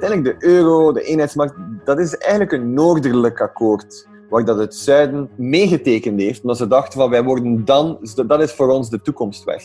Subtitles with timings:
[0.00, 1.54] uiteindelijk de euro, de eenheidsmarkt,
[1.84, 7.00] dat is eigenlijk een noordelijk akkoord waar dat het zuiden meegetekend heeft, omdat ze dachten
[7.00, 9.62] van wij worden dan, dat is voor ons de toekomstweg.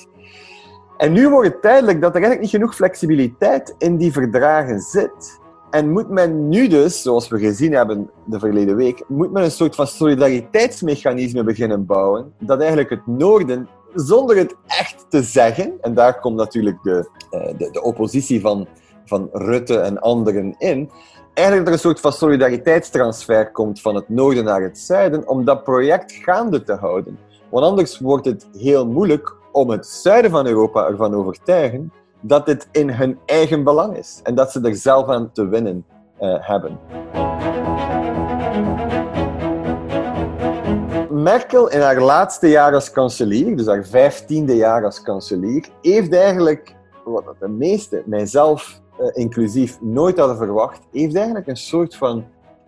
[0.97, 5.39] En nu wordt het duidelijk dat er eigenlijk niet genoeg flexibiliteit in die verdragen zit.
[5.69, 9.51] En moet men nu dus, zoals we gezien hebben de verleden week, moet men een
[9.51, 15.93] soort van solidariteitsmechanisme beginnen bouwen, dat eigenlijk het noorden, zonder het echt te zeggen, en
[15.93, 18.67] daar komt natuurlijk de, eh, de, de oppositie van,
[19.07, 20.89] van Rutte en anderen in,
[21.33, 25.63] eigenlijk er een soort van solidariteitstransfer komt van het noorden naar het zuiden, om dat
[25.63, 27.17] project gaande te houden.
[27.49, 32.67] Want anders wordt het heel moeilijk om het zuiden van Europa ervan overtuigen dat dit
[32.71, 35.85] in hun eigen belang is en dat ze er zelf aan te winnen
[36.21, 36.79] uh, hebben.
[41.09, 46.75] Merkel in haar laatste jaar als kanselier, dus haar vijftiende jaar als kanselier, heeft eigenlijk,
[47.03, 48.81] wat de meeste, mijzelf
[49.13, 52.25] inclusief, nooit hadden verwacht, heeft eigenlijk een soort van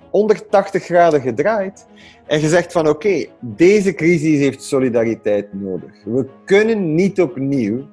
[0.09, 1.85] 180 graden gedraaid
[2.25, 6.03] en gezegd van oké, deze crisis heeft solidariteit nodig.
[6.05, 7.85] We kunnen niet opnieuw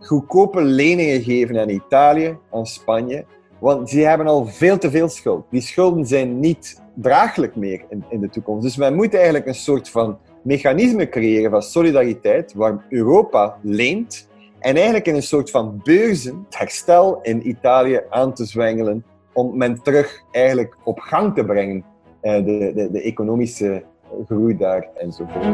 [0.00, 3.24] goedkope leningen geven aan Italië, aan Spanje,
[3.58, 5.44] want die hebben al veel te veel schuld.
[5.50, 8.62] Die schulden zijn niet draaglijk meer in, in de toekomst.
[8.62, 14.27] Dus wij moeten eigenlijk een soort van mechanisme creëren van solidariteit, waar Europa leent
[14.58, 19.56] en eigenlijk in een soort van beurzen het herstel in Italië aan te zwengelen om
[19.56, 21.84] men terug eigenlijk op gang te brengen,
[22.20, 23.82] eh, de, de, de economische
[24.26, 25.44] groei daar enzovoort.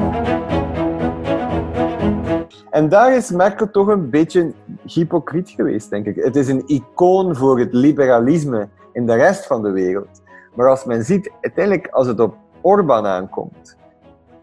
[2.70, 4.52] En daar is Merkel toch een beetje
[4.84, 6.16] hypocriet geweest, denk ik.
[6.16, 10.22] Het is een icoon voor het liberalisme in de rest van de wereld.
[10.54, 13.76] Maar als men ziet, uiteindelijk als het op Orbán aankomt,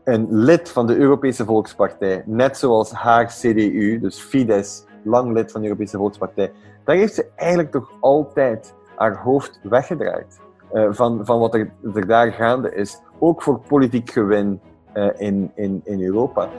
[0.03, 5.62] een lid van de Europese Volkspartij, net zoals haar CDU, dus Fidesz, lang lid van
[5.62, 6.51] de Europese Volkspartij,
[6.84, 10.40] daar heeft ze eigenlijk toch altijd haar hoofd weggedraaid
[10.73, 11.72] uh, van, van wat er,
[12.07, 14.59] daar gaande is, ook voor politiek gewin
[14.94, 16.50] uh, in, in, in Europa.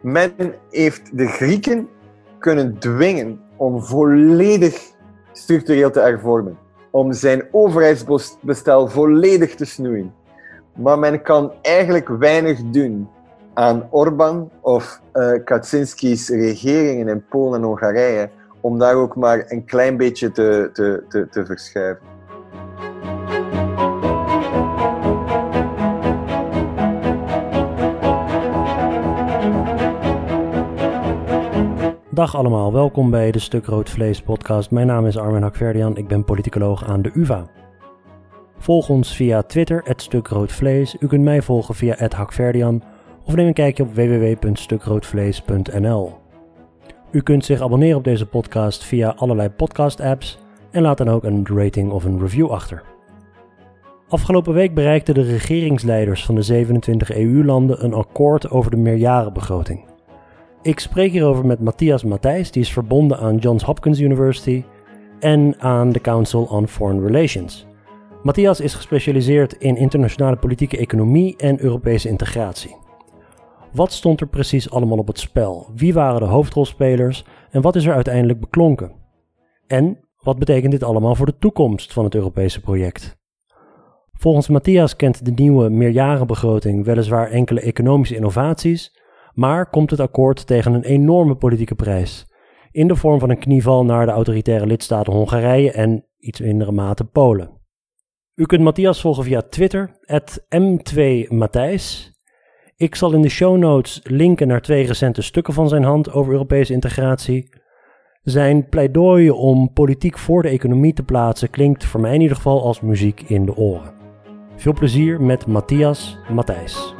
[0.00, 0.32] Men
[0.70, 1.88] heeft de Grieken
[2.38, 4.94] kunnen dwingen om volledig
[5.32, 6.58] structureel te hervormen
[6.96, 10.14] om zijn overheidsbestel volledig te snoeien.
[10.74, 13.08] Maar men kan eigenlijk weinig doen
[13.54, 18.30] aan Orbán of uh, Kaczynski's regeringen in Polen en Hongarije
[18.60, 22.15] om daar ook maar een klein beetje te, te, te, te verschuiven.
[32.16, 34.70] Dag allemaal, welkom bij de Stuk Rood Vlees podcast.
[34.70, 37.46] Mijn naam is Armin Hakverdian, ik ben politicoloog aan de UvA.
[38.58, 40.96] Volg ons via Twitter, het Stuk Rood Vlees.
[41.00, 42.82] U kunt mij volgen via het Hakverdian
[43.24, 46.12] of neem een kijkje op www.stukroodvlees.nl.
[47.10, 50.38] U kunt zich abonneren op deze podcast via allerlei podcast-apps
[50.70, 52.82] en laat dan ook een rating of een review achter.
[54.08, 59.94] Afgelopen week bereikten de regeringsleiders van de 27 EU-landen een akkoord over de meerjarenbegroting.
[60.66, 64.64] Ik spreek hierover met Matthias Matthijs, die is verbonden aan Johns Hopkins University
[65.20, 67.66] en aan de Council on Foreign Relations.
[68.22, 72.76] Matthias is gespecialiseerd in internationale politieke economie en Europese integratie.
[73.72, 75.70] Wat stond er precies allemaal op het spel?
[75.74, 78.92] Wie waren de hoofdrolspelers en wat is er uiteindelijk beklonken?
[79.66, 83.16] En wat betekent dit allemaal voor de toekomst van het Europese project?
[84.12, 89.04] Volgens Matthias kent de nieuwe meerjarenbegroting weliswaar enkele economische innovaties,
[89.36, 92.26] maar komt het akkoord tegen een enorme politieke prijs.
[92.70, 97.04] In de vorm van een knieval naar de autoritaire lidstaten Hongarije en iets mindere mate
[97.04, 97.50] Polen.
[98.34, 99.98] U kunt Matthias volgen via Twitter,
[100.58, 102.14] m2matthijs.
[102.76, 106.32] Ik zal in de show notes linken naar twee recente stukken van zijn hand over
[106.32, 107.48] Europese integratie.
[108.22, 112.62] Zijn pleidooi om politiek voor de economie te plaatsen klinkt voor mij in ieder geval
[112.62, 113.94] als muziek in de oren.
[114.56, 116.94] Veel plezier met Matthias Matthijs.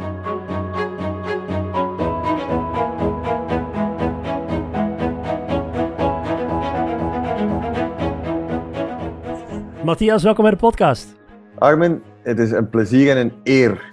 [9.87, 11.15] Matthias, welkom bij de podcast.
[11.59, 13.93] Armin, het is een plezier en een eer.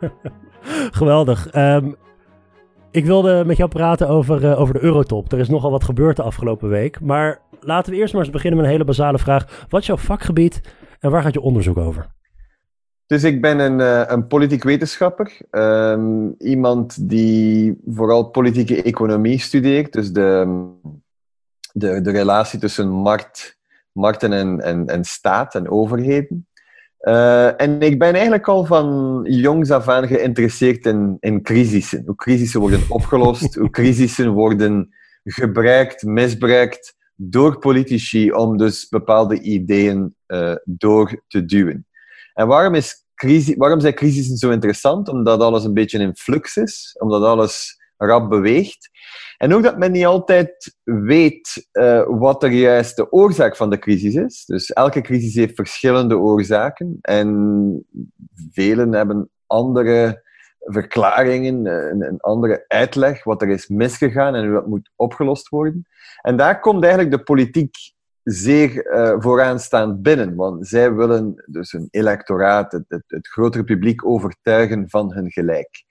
[1.00, 1.54] Geweldig.
[1.56, 1.96] Um,
[2.90, 5.32] ik wilde met jou praten over, uh, over de Eurotop.
[5.32, 7.00] Er is nogal wat gebeurd de afgelopen week.
[7.00, 9.66] Maar laten we eerst maar eens beginnen met een hele basale vraag.
[9.68, 10.60] Wat is jouw vakgebied
[11.00, 12.06] en waar gaat je onderzoek over?
[13.06, 15.40] Dus ik ben een, uh, een politiek wetenschapper.
[15.50, 19.92] Um, iemand die vooral politieke economie studeert.
[19.92, 20.46] Dus de,
[21.72, 23.58] de, de relatie tussen markt
[23.92, 26.48] markten en, en, en staat en overheden.
[27.00, 32.02] Uh, en ik ben eigenlijk al van jongs af aan geïnteresseerd in, in crisissen.
[32.06, 34.94] Hoe crisissen worden opgelost, hoe crisissen worden
[35.24, 41.86] gebruikt, misbruikt door politici om dus bepaalde ideeën uh, door te duwen.
[42.34, 45.08] En waarom, is crisis, waarom zijn crisissen zo interessant?
[45.08, 48.90] Omdat alles een beetje in flux is, omdat alles rap beweegt.
[49.40, 54.14] En ook dat men niet altijd weet uh, wat de juiste oorzaak van de crisis
[54.14, 54.44] is.
[54.44, 57.86] Dus elke crisis heeft verschillende oorzaken en
[58.50, 60.22] velen hebben andere
[60.58, 65.86] verklaringen, een, andere uitleg wat er is misgegaan en hoe dat moet opgelost worden.
[66.22, 67.76] En daar komt eigenlijk de politiek
[68.22, 74.06] zeer uh, vooraan staan binnen, want zij willen dus hun electoraat, het, het, grotere publiek,
[74.06, 75.84] overtuigen van hun gelijk.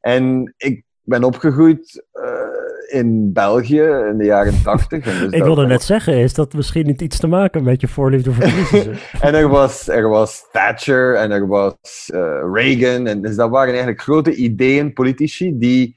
[0.00, 2.43] En ik ben opgegroeid uh,
[2.86, 5.04] in België in de jaren tachtig.
[5.04, 8.32] Dus ik wilde net zeggen, is dat misschien niet iets te maken met je voorliefde
[8.32, 8.96] voor crisissen?
[9.20, 13.06] en er was, er was Thatcher en er was uh, Reagan.
[13.06, 15.96] En dus dat waren eigenlijk grote ideeën, politici, die,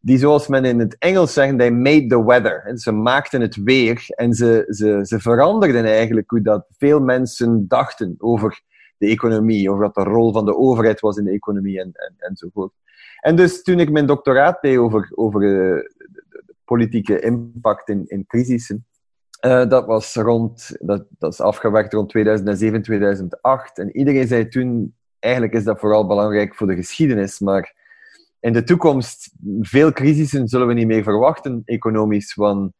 [0.00, 2.62] die zoals men in het Engels zegt, they made the weather.
[2.64, 7.64] En ze maakten het weer en ze, ze, ze veranderden eigenlijk hoe dat veel mensen
[7.68, 8.62] dachten over
[8.98, 12.14] de economie, over wat de rol van de overheid was in de economie en, en,
[12.18, 12.72] enzovoort.
[13.24, 15.93] En dus toen ik mijn doctoraat deed over, over de
[16.64, 18.86] politieke impact in, in crisissen,
[19.44, 23.78] uh, dat was rond, dat, dat is afgewerkt rond 2007, 2008.
[23.78, 27.74] En iedereen zei toen, eigenlijk is dat vooral belangrijk voor de geschiedenis, maar
[28.40, 32.72] in de toekomst, veel crisissen zullen we niet meer verwachten, economisch, want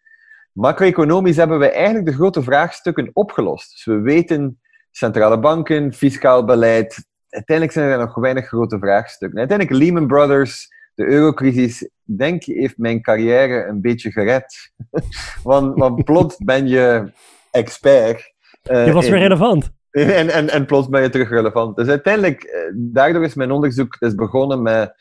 [0.52, 3.70] macro-economisch hebben we eigenlijk de grote vraagstukken opgelost.
[3.72, 4.60] Dus we weten
[4.90, 9.38] centrale banken, fiscaal beleid, uiteindelijk zijn er nog weinig grote vraagstukken.
[9.38, 14.73] Uiteindelijk Lehman Brothers, de eurocrisis, denk ik, heeft mijn carrière een beetje gered.
[15.43, 17.12] want, want plots ben je
[17.50, 18.32] expert.
[18.70, 19.73] Uh, je was weer relevant.
[19.91, 21.76] En, en, en plots ben je terug relevant.
[21.76, 24.94] Dus uiteindelijk, eh, daardoor is mijn onderzoek is begonnen met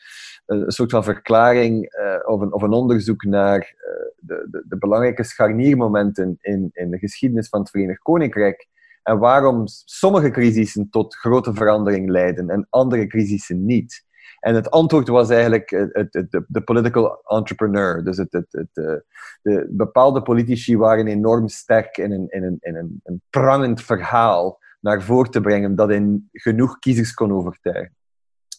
[0.46, 4.78] een soort van verklaring uh, of, een, of een onderzoek naar uh, de, de, de,
[4.78, 8.68] belangrijke scharniermomenten in, in de geschiedenis van het Verenigd Koninkrijk
[9.02, 14.04] en waarom sommige crisissen tot grote verandering leiden en andere crisissen niet.
[14.44, 16.12] En het antwoord was eigenlijk het,
[16.48, 18.04] de, political entrepreneur.
[18.04, 18.94] Dus het, het, eh,
[19.42, 24.58] de, bepaalde politici waren enorm sterk in een, in, een, in een, een prangend verhaal
[24.80, 27.94] naar voren te brengen dat in genoeg kiezers kon overtuigen.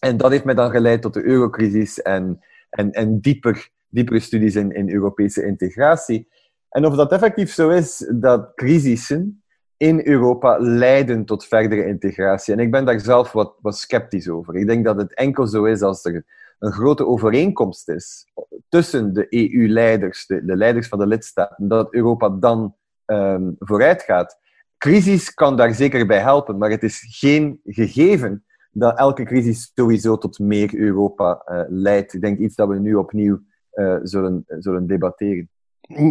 [0.00, 2.38] En dat heeft mij dan geleid tot de eurocrisis en,
[2.70, 6.28] en, en dieper, diepere studies in, in Europese integratie.
[6.68, 9.42] En of dat effectief zo is, dat crisissen
[9.76, 12.54] in Europa leiden tot verdere integratie.
[12.54, 14.56] En ik ben daar zelf wat, wat sceptisch over.
[14.56, 16.24] Ik denk dat het enkel zo is als er
[16.58, 18.26] een grote overeenkomst is
[18.68, 22.74] tussen de EU-leiders, de, de, leiders van de lidstaten, dat Europa dan
[23.06, 24.38] um, vooruit gaat.
[24.78, 30.18] Crisis kan daar zeker bij helpen, maar het is geen gegeven dat elke crisis sowieso
[30.18, 32.14] tot meer Europa uh, leidt.
[32.14, 33.40] Ik denk iets dat we nu opnieuw
[33.74, 35.48] uh, zullen, zullen debatteren.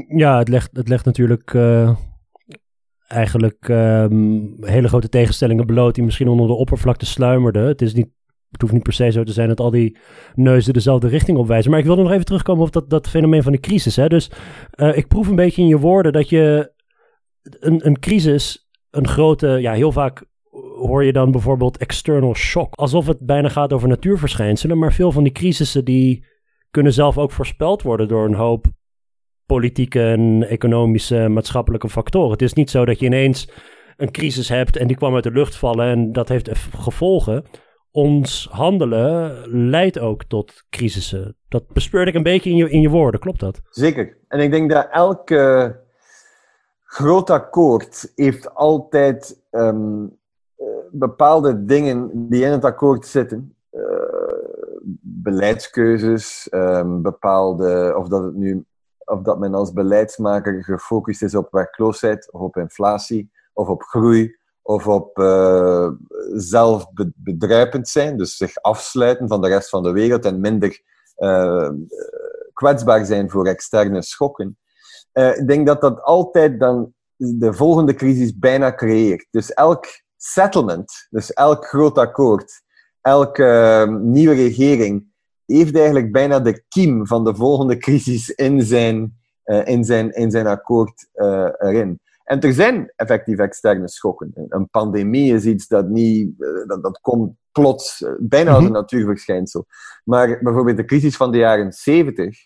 [0.07, 1.95] Ja, het legt, het legt natuurlijk uh,
[3.07, 7.67] eigenlijk um, hele grote tegenstellingen bloot die misschien onder de oppervlakte sluimerden.
[7.67, 8.07] Het, is niet,
[8.51, 9.97] het hoeft niet per se zo te zijn dat al die
[10.33, 11.71] neuzen dezelfde richting opwijzen.
[11.71, 13.95] Maar ik wil nog even terugkomen op dat, dat fenomeen van de crisis.
[13.95, 14.07] Hè?
[14.07, 14.31] Dus
[14.75, 16.73] uh, ik proef een beetje in je woorden dat je
[17.41, 20.25] een, een crisis, een grote, ja, heel vaak
[20.77, 22.75] hoor je dan bijvoorbeeld external shock.
[22.75, 24.77] Alsof het bijna gaat over natuurverschijnselen.
[24.77, 26.25] Maar veel van die crisissen die
[26.71, 28.65] kunnen zelf ook voorspeld worden door een hoop
[29.45, 32.31] politieke en economische maatschappelijke factoren.
[32.31, 33.49] Het is niet zo dat je ineens
[33.97, 37.45] een crisis hebt en die kwam uit de lucht vallen en dat heeft gevolgen.
[37.91, 41.37] Ons handelen leidt ook tot crisissen.
[41.47, 43.61] Dat bespeurde ik een beetje in je, in je woorden, klopt dat?
[43.69, 44.17] Zeker.
[44.27, 45.75] En ik denk dat elke
[46.83, 50.17] groot akkoord heeft altijd um,
[50.91, 53.55] bepaalde dingen die in het akkoord zitten.
[53.71, 53.81] Uh,
[55.01, 58.65] beleidskeuzes, um, bepaalde, of dat het nu
[59.05, 64.35] of dat men als beleidsmaker gefocust is op werkloosheid of op inflatie of op groei
[64.61, 65.89] of op uh,
[66.33, 70.81] zelfbedrijpend zijn, dus zich afsluiten van de rest van de wereld en minder
[71.17, 71.69] uh,
[72.53, 74.57] kwetsbaar zijn voor externe schokken.
[75.13, 79.27] Uh, ik denk dat dat altijd dan de volgende crisis bijna creëert.
[79.31, 79.85] Dus elk
[80.17, 82.61] settlement, dus elk groot akkoord,
[83.01, 85.13] elke nieuwe regering
[85.45, 90.31] heeft eigenlijk bijna de kiem van de volgende crisis in zijn, uh, in zijn, in
[90.31, 91.99] zijn akkoord uh, erin.
[92.23, 94.31] En er zijn effectief externe schokken.
[94.49, 98.73] Een pandemie is iets dat niet, uh, dat, dat komt plots, bijna als een mhm.
[98.73, 99.65] natuurverschijnsel.
[100.03, 102.37] Maar bijvoorbeeld de crisis van de jaren 70,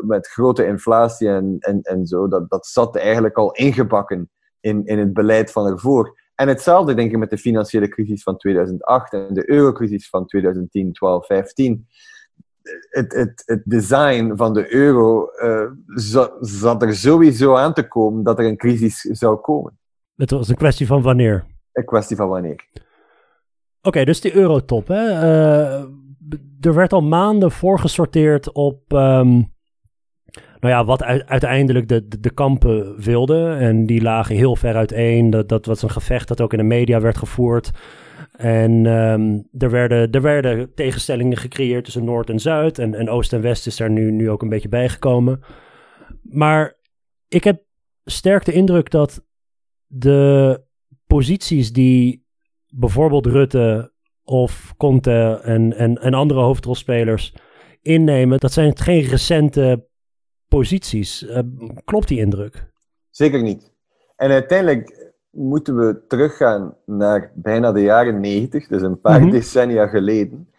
[0.00, 4.98] met grote inflatie en, en, en zo, dat, dat zat eigenlijk al ingebakken in, in
[4.98, 6.20] het beleid van ervoor.
[6.36, 10.92] En hetzelfde denk ik met de financiële crisis van 2008 en de eurocrisis van 2010,
[10.92, 11.86] 12, 15.
[12.90, 15.70] het, het, het design van de euro uh,
[16.40, 19.78] zat er sowieso aan te komen dat er een crisis zou komen.
[20.16, 21.44] Het was een kwestie van wanneer?
[21.72, 22.64] Een kwestie van wanneer.
[23.82, 24.88] Oké, dus die eurotop.
[24.88, 25.04] Hè?
[25.04, 25.84] Uh,
[26.60, 29.54] er werd al maanden voorgesorteerd op um,
[30.60, 33.58] nou ja, wat uiteindelijk de, de, kampen wilden.
[33.58, 35.30] En die lagen heel ver uiteen.
[35.30, 37.70] Dat, dat was een gevecht dat ook in de media werd gevoerd.
[38.36, 42.78] En um, er, werden, er werden tegenstellingen gecreëerd tussen Noord en Zuid.
[42.78, 45.40] En, en Oost en West is daar nu, nu ook een beetje bijgekomen.
[46.22, 46.76] Maar
[47.28, 47.62] ik heb
[48.04, 49.24] sterk de indruk dat
[49.86, 50.60] de
[51.06, 52.26] posities die
[52.68, 53.92] bijvoorbeeld Rutte
[54.24, 57.34] of Conte en, en, en andere hoofdrolspelers
[57.82, 59.88] innemen, dat zijn geen recente
[60.48, 61.22] posities.
[61.22, 61.38] Uh,
[61.84, 62.70] klopt die indruk?
[63.10, 63.72] Zeker niet.
[64.16, 69.30] En uiteindelijk moeten we teruggaan naar bijna de jaren negentig, dus een paar mhm.
[69.30, 70.50] decennia geleden,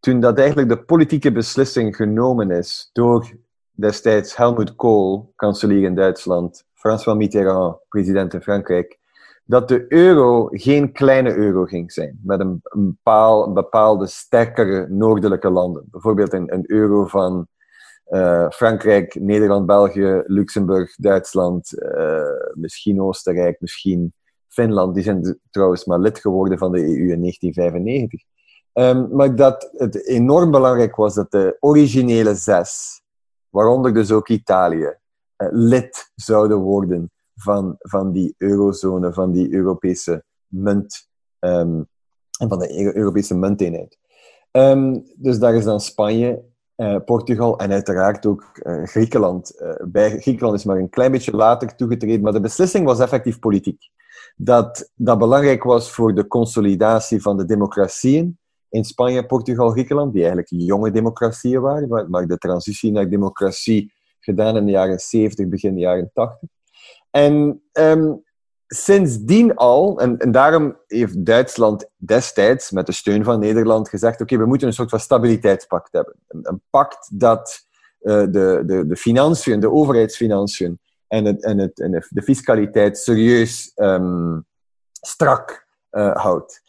[0.00, 3.36] toen dat eigenlijk de politieke beslissing genomen is door
[3.70, 8.98] destijds Helmut Kohl, kanselier in Duitsland, François Mitterrand, president in Frankrijk,
[9.44, 12.98] dat de euro geen kleine euro ging zijn, met een, een,
[13.54, 15.84] bepaalde sterkere noordelijke landen.
[15.90, 17.48] Bijvoorbeeld een, een euro van
[18.08, 22.20] uh, Frankrijk, Nederland, België, Luxemburg, Duitsland, uh,
[22.54, 24.14] misschien Oostenrijk, misschien
[24.48, 24.94] Finland.
[24.94, 28.22] Die zijn trouwens maar lid geworden van de EU in 1995.
[28.72, 33.02] Um, maar dat het enorm belangrijk was dat de originele zes,
[33.48, 34.94] waaronder dus ook Italië,
[35.36, 41.08] uh, lid zouden worden van, van die eurozone, van die Europese munt
[41.38, 41.88] en
[42.48, 43.98] van de Europese munteenheid.
[44.52, 46.44] Um, dus daar is dan Spanje,
[46.76, 49.60] uh, Portugal en uiteraard ook uh, Griekenland.
[49.60, 53.38] Uh, bij Griekenland is maar een klein beetje later toegetreden, maar de beslissing was effectief
[53.38, 53.90] politiek.
[54.36, 58.38] Dat dat belangrijk was voor de consolidatie van de democratieën
[58.70, 64.56] in Spanje, Portugal, Griekenland, die eigenlijk jonge democratieën waren, maar de transitie naar democratie gedaan
[64.56, 66.48] in de jaren 70, begin de jaren 80.
[67.10, 68.24] En um,
[68.66, 74.36] sindsdien al, en, en, daarom heeft Duitsland destijds met de steun van Nederland gezegd: oké,
[74.36, 76.14] we moeten een soort van stabiliteitspact hebben.
[76.28, 77.66] Een, een pact dat
[78.00, 83.72] uh, de, de, de financiën, de overheidsfinanciën en, het, en, het, en de fiscaliteit serieus
[83.74, 84.44] um,
[84.92, 86.62] strak uh, houdt.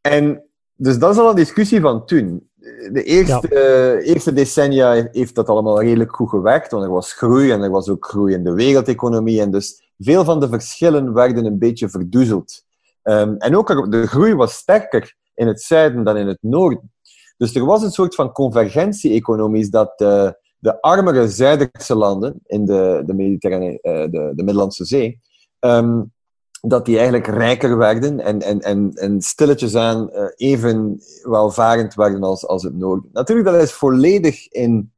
[0.00, 0.42] En
[0.74, 2.48] dus dat is al een discussie van toen
[2.92, 7.50] de eerste, uh, eerste decennia heeft dat allemaal redelijk goed gewerkt, want er was groei
[7.50, 9.40] en er was ook groei in de wereldeconomie.
[9.40, 12.64] En dus veel van de verschillen werden een beetje verdoezeld.
[13.02, 16.92] Um, en ook de groei was sterker in het zuiden dan in het noorden.
[17.36, 22.64] Dus er was een soort van convergentie economisch dat uh, de armere Zuiderse landen in
[22.64, 25.20] de, de, Mediterrane, uh, de, de Middellandse Zee
[25.60, 26.12] um,
[26.60, 32.22] dat die eigenlijk rijker werden en, en, en, en stilletjes aan uh, even welvarend werden
[32.22, 33.10] als, als het noorden.
[33.12, 34.92] Natuurlijk, dat is volledig in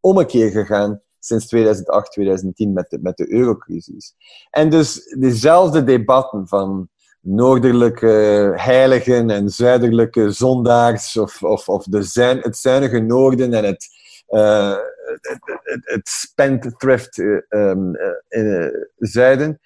[0.00, 4.14] ommekeer gegaan sinds 2008, 2010 met de, met de eurocrisis.
[4.50, 6.88] En dus dezelfde debatten van
[7.20, 13.86] noordelijke heiligen en zuidelijke zondaars of, of, of de zuin, het zuinige noorden en het,
[14.28, 14.76] uh,
[15.20, 17.96] het, het, het spendthrift uh, um,
[18.28, 19.60] uh, zuiden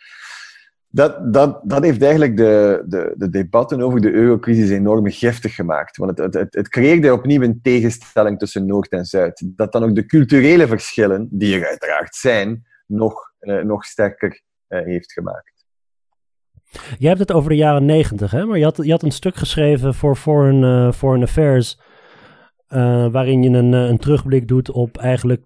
[0.90, 5.97] dat, dat, dat heeft eigenlijk de, de, de debatten over de eurocrisis enorm giftig gemaakt.
[5.97, 9.42] Want het, het, het creëerde opnieuw een tegenstelling tussen Noord en Zuid.
[9.47, 14.85] Dat dan ook de culturele verschillen, die er uiteraard zijn, nog, eh, nog sterker eh,
[14.85, 15.66] heeft gemaakt.
[16.99, 18.45] Je hebt het over de jaren negentig, hè?
[18.45, 21.80] maar je had, je had een stuk geschreven voor Foreign, uh, Foreign Affairs.
[22.68, 25.42] Uh, waarin je een, een terugblik doet op eigenlijk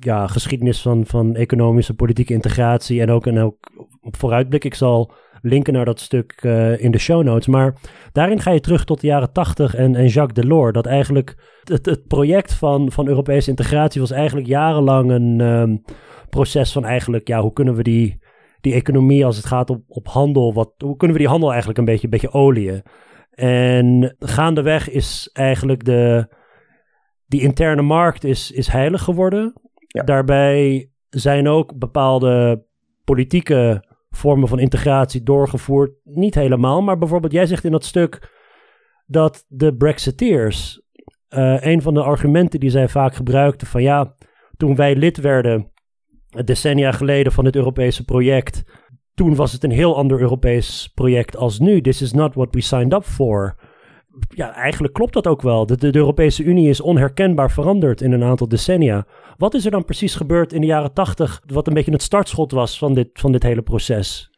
[0.00, 3.56] ja, geschiedenis van, van economische, politieke integratie en ook, en ook
[4.00, 4.64] vooruitblik.
[4.64, 7.46] Ik zal linken naar dat stuk uh, in de show notes.
[7.46, 7.74] Maar
[8.12, 10.72] daarin ga je terug tot de jaren 80 en, en Jacques Delors.
[10.72, 15.82] Dat eigenlijk het, het project van, van Europese integratie was eigenlijk jarenlang een um,
[16.30, 18.18] proces van eigenlijk, ja, hoe kunnen we die,
[18.60, 21.78] die economie als het gaat op, op handel, wat, hoe kunnen we die handel eigenlijk
[21.78, 22.82] een beetje, een beetje olieën?
[23.34, 26.28] En gaandeweg is eigenlijk de,
[27.32, 29.52] die interne markt is, is heilig geworden.
[29.86, 30.02] Ja.
[30.02, 32.64] Daarbij zijn ook bepaalde
[33.04, 35.90] politieke vormen van integratie doorgevoerd.
[36.04, 38.30] Niet helemaal, maar bijvoorbeeld, jij zegt in dat stuk
[39.06, 40.82] dat de Brexiteers,
[41.30, 44.16] uh, een van de argumenten die zij vaak gebruikten van ja,
[44.56, 45.72] toen wij lid werden,
[46.44, 48.64] decennia geleden van het Europese project,
[49.14, 51.80] toen was het een heel ander Europees project als nu.
[51.80, 53.56] This is not what we signed up for
[54.28, 55.66] ja, eigenlijk klopt dat ook wel.
[55.66, 59.06] De, de, Europese Unie is onherkenbaar veranderd in een aantal decennia.
[59.36, 62.52] Wat is er dan precies gebeurd in de jaren tachtig, wat een beetje het startschot
[62.52, 64.30] was van dit, van dit hele proces?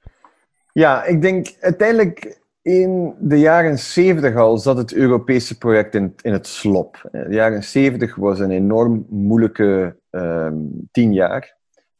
[0.72, 6.32] Ja, ik denk uiteindelijk in de jaren 70 al zat het Europese project in, in
[6.32, 7.08] het slop.
[7.12, 11.56] De jaren 70 was een enorm moeilijke um, tien jaar,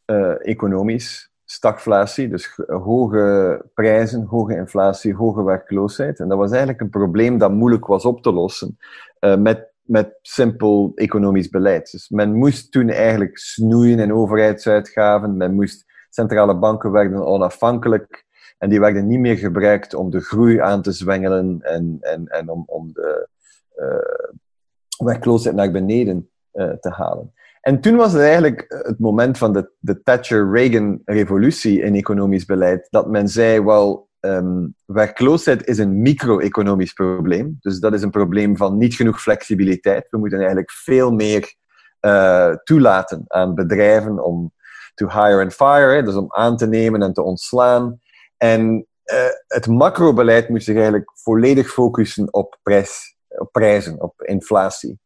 [0.07, 1.33] uh, economisch.
[1.55, 6.21] Stagflatie, dus hoge prijzen, hoge inflatie, hoge werkloosheid.
[6.21, 8.79] En dat was eigenlijk een probleem dat moeilijk was op te lossen
[9.21, 11.91] uh, met, met simpel economisch beleid.
[11.91, 18.25] Dus men moest toen eigenlijk snoeien in overheidsuitgaven, men moest centrale banken werden onafhankelijk
[18.59, 22.49] en die werden niet meer gebruikt om de groei aan te zwengelen en, en, en
[22.49, 23.29] om, om de
[23.77, 27.33] uh, werkloosheid naar beneden uh, te halen.
[27.65, 33.09] En toen was het eigenlijk het moment van de, de Thatcher-Reagan-revolutie in economisch beleid, dat
[33.09, 37.57] men zei, wel, um, werkloosheid is een micro-economisch probleem.
[37.61, 40.07] Dus dat is een probleem van niet genoeg flexibiliteit.
[40.11, 41.55] We moeten eigenlijk veel meer
[42.01, 44.53] uh, toelaten aan bedrijven om
[44.95, 48.01] to hire and fire, dus om aan te nemen en te ontslaan.
[48.37, 54.99] En uh, het macrobeleid moest zich eigenlijk volledig focussen op, prijs, op prijzen, op inflatie.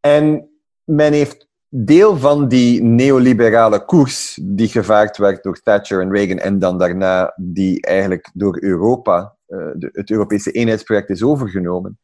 [0.00, 0.50] En
[0.84, 6.58] men heeft deel van die neoliberale koers die gevaard werd door Thatcher en Reagan en
[6.58, 11.98] dan daarna die eigenlijk door Europa, de, het Europese eenheidsproject is overgenomen,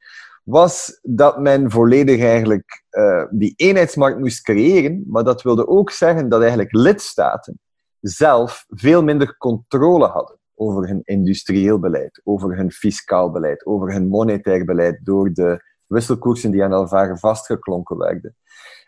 [0.44, 6.28] was dat men volledig eigenlijk uh, die eenheidsmarkt moest creëren, maar dat wilde ook zeggen
[6.28, 7.61] dat eigenlijk lidstaten
[8.00, 14.08] zelf veel minder controle hadden over hun industrieel beleid, over hun fiscaal beleid, over hun
[14.08, 18.37] monetair beleid, door de wisselkoersen die aan elkaar vastgeklonken werden.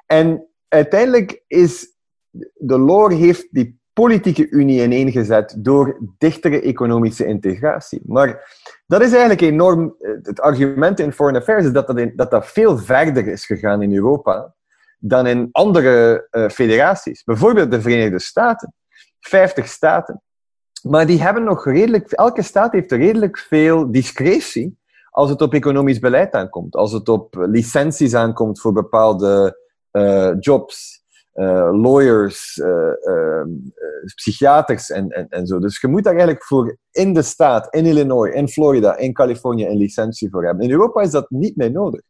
[0.07, 1.97] En uiteindelijk is
[2.55, 8.03] de Loor heeft die politieke unie ineengezet door dichtere economische integratie.
[8.07, 8.57] Maar
[8.87, 9.95] dat is eigenlijk enorm.
[10.23, 14.55] Het argument in Foreign Affairs is dat dat, dat, veel verder is gegaan in Europa
[14.99, 17.25] dan in andere uh, federaties.
[17.25, 18.73] Bijvoorbeeld de Verenigde Staten.
[19.21, 20.23] 50 staten.
[20.83, 24.79] Maar die hebben nog redelijk, elke staat heeft redelijk veel discretie
[25.11, 26.75] als het op economisch beleid aankomt.
[26.75, 29.59] Als het op licenties aankomt voor bepaalde
[30.39, 31.03] jobs,
[31.35, 33.43] uh, lawyers, uh,
[34.15, 35.59] psychiaters en, en, en zo.
[35.59, 39.67] Dus je moet daar eigenlijk voor in de staat, in Illinois, in Florida, in Californië
[39.67, 40.65] een licentie voor hebben.
[40.65, 42.01] In Europa is dat niet meer nodig.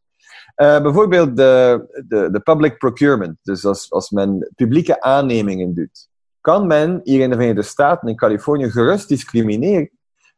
[0.56, 3.36] bijvoorbeeld de, de, de public procurement.
[3.42, 6.08] Dus als, als men publieke aannemingen doet
[6.40, 9.90] kan men hier in de Verenigde Staten, in Californië, gerust discrimineren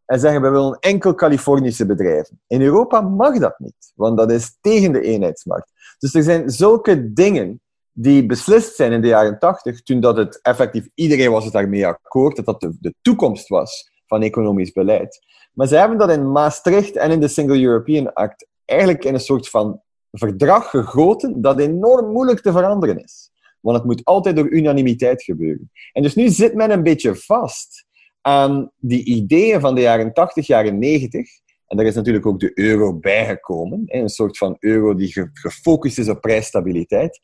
[0.04, 2.40] en zeggen, we willen enkel Californische bedrijven.
[2.46, 5.72] In Europa mag dat niet, want dat is tegen de eenheidsmarkt.
[6.00, 7.60] Dus er zijn zulke dingen
[7.92, 11.86] die beslist zijn in de jaren tachtig, toen dat het effectief, iedereen was het daarmee
[11.86, 15.20] akkoord, dat dat de, de toekomst was van economisch beleid.
[15.52, 19.20] Maar ze hebben dat in Maastricht en in de Single European Act eigenlijk in een
[19.20, 23.30] soort van verdrag gegoten dat enorm moeilijk te veranderen is.
[23.60, 25.70] Want het moet altijd door unanimiteit gebeuren.
[25.92, 27.84] En dus nu zit men een beetje vast
[28.20, 31.30] aan die ideeën van de jaren 80, jaren 90.
[31.70, 33.82] En daar is natuurlijk ook de euro bijgekomen.
[33.86, 37.20] Een soort van euro die gefocust is op prijsstabiliteit.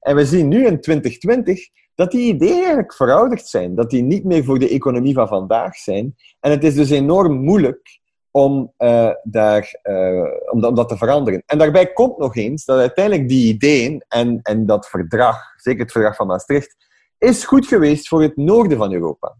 [0.00, 3.74] En we zien nu in 2020 dat die ideeën eigenlijk verouderd zijn.
[3.74, 6.14] Dat die niet meer voor de economie van vandaag zijn.
[6.40, 9.80] En het is dus enorm moeilijk om, uh, daar,
[10.50, 11.42] om, dat, om, dat, te veranderen.
[11.46, 15.92] En daarbij komt nog eens dat uiteindelijk die ideeën en, en dat verdrag, zeker het
[15.92, 16.76] verdrag van Maastricht,
[17.18, 19.36] is goed geweest voor het noorden van Europa.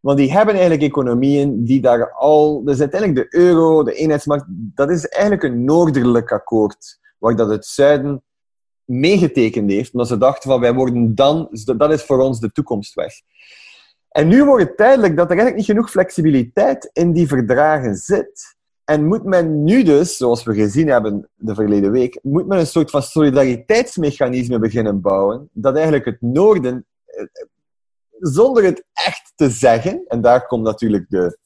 [0.00, 2.64] Want die hebben eigenlijk economieën die daar al...
[2.64, 7.66] Dus uiteindelijk de euro, de eenheidsmarkt, dat is eigenlijk een noordelijk akkoord, waar dat het
[7.66, 8.22] zuiden
[8.84, 11.48] meegetekend heeft, omdat ze dachten van wij worden dan...
[11.76, 13.12] Dat is voor ons de toekomstweg.
[14.08, 18.56] En nu wordt het duidelijk dat er eigenlijk niet genoeg flexibiliteit in die verdragen zit.
[18.84, 22.66] En moet men nu dus, zoals we gezien hebben de verleden week, moet men een
[22.66, 27.24] soort van solidariteitsmechanisme beginnen bouwen, dat eigenlijk het noorden, eh,
[28.18, 31.38] zonder het echt te zeggen, en daar komt natuurlijk de,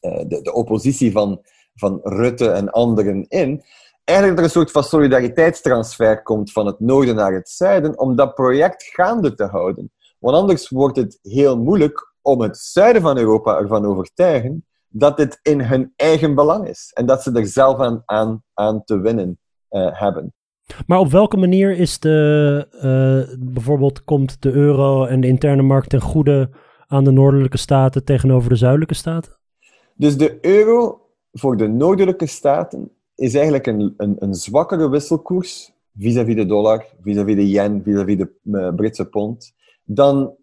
[0.00, 1.42] eh, de, de oppositie van,
[1.74, 3.62] van Rutte en anderen in,
[4.04, 8.34] eigenlijk er een soort van solidariteitstransfer komt van het noorden naar het zuiden, om dat
[8.34, 9.92] project gaande te houden.
[10.18, 15.38] Want anders wordt het heel moeilijk om het zuiden van Europa ervan overtuigen dat dit
[15.42, 16.90] in hun eigen belang is.
[16.94, 19.38] En dat ze er zelf aan, aan, aan te winnen
[19.70, 20.34] uh, hebben.
[20.86, 25.90] Maar op welke manier is de, uh, bijvoorbeeld komt de euro en de interne markt
[25.90, 26.50] ten goede
[26.86, 29.32] aan de noordelijke staten tegenover de zuidelijke staten?
[29.94, 31.00] Dus de euro
[31.32, 37.36] voor de noordelijke staten is eigenlijk een, een, een zwakkere wisselkoers vis-à-vis de dollar, vis-à-vis
[37.36, 40.34] de yen, vis-à-vis de uh, Britse pond dan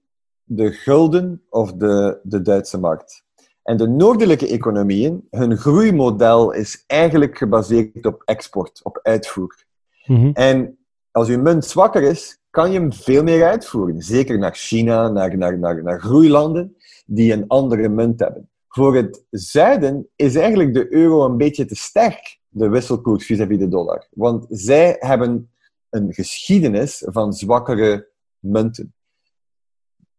[0.43, 3.23] de gulden of de, de Duitse markt.
[3.63, 9.67] En de noordelijke economieën, hun groeimodel is eigenlijk gebaseerd op export, op uitvoer.
[10.09, 10.29] Mhm.
[10.33, 10.77] En
[11.11, 14.01] als je munt zwakker is, kan je hem veel meer uitvoeren.
[14.01, 18.49] Zeker naar China, naar, naar, naar, naar groeilanden die een andere munt hebben.
[18.67, 23.67] Voor het zuiden is eigenlijk de euro een beetje te sterk, de wisselkoers vis-à-vis de
[23.67, 24.07] dollar.
[24.11, 25.51] Want zij hebben
[25.89, 28.93] een geschiedenis van zwakkere munten.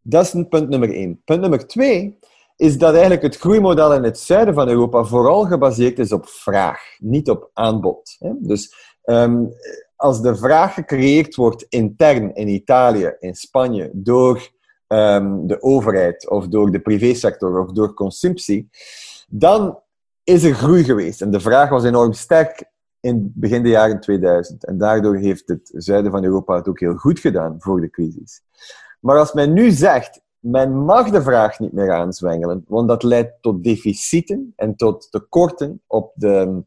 [0.02, 1.22] Dat is punt nummer één.
[1.24, 2.18] Punt nummer twee
[2.56, 6.80] is dat eigenlijk het groeimodel in het zuiden van Europa vooral gebaseerd is op vraag,
[6.98, 8.16] niet op aanbod.
[8.38, 9.44] Dus ehm,
[9.96, 14.50] als de vraag gecreëerd wordt intern in Italië, in Spanje, door
[14.88, 18.70] um, de overheid of door de privésector of door consumptie,
[19.28, 19.78] dan
[20.24, 21.22] is er groei geweest.
[21.22, 22.64] En de vraag was enorm sterk
[23.00, 24.64] in begin de jaren 2000.
[24.64, 28.42] En daardoor heeft het zuiden van Europa het ook heel goed gedaan voor de crisis.
[29.00, 33.32] Maar als men nu zegt, men mag de vraag niet meer aanzwengelen, want dat leidt
[33.40, 36.62] tot deficieten en tot tekorten op de,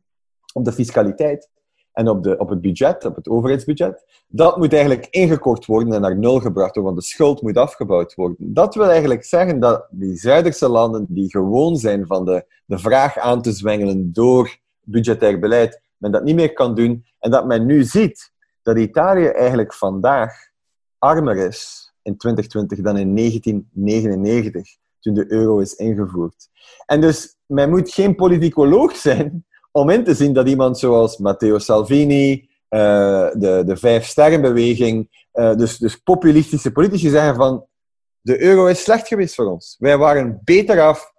[0.53, 1.49] op de fiscaliteit,
[1.93, 6.01] en op, de, op het budget, op het overheidsbudget, dat moet eigenlijk ingekort worden en
[6.01, 8.37] naar nul gebracht worden, want de schuld moet afgebouwd worden.
[8.39, 13.17] Dat wil eigenlijk zeggen dat die Zuiderse landen, die gewoon zijn van de, de vraag
[13.17, 17.05] aan te zwengelen door budgetair beleid, men dat niet meer kan doen.
[17.19, 20.33] En dat men nu ziet dat Italië eigenlijk vandaag
[20.97, 26.49] armer is in 2020 dan in 1999, toen de euro is ingevoerd.
[26.85, 31.57] En dus, men moet geen politicoloog zijn om in te zien dat iemand zoals Matteo
[31.57, 37.65] Salvini, uh, de, de Vijf Sterrenbeweging, uh, dus, dus populistische politici zeggen van
[38.21, 39.75] de euro is slecht geweest voor ons.
[39.79, 41.13] Wij waren beter af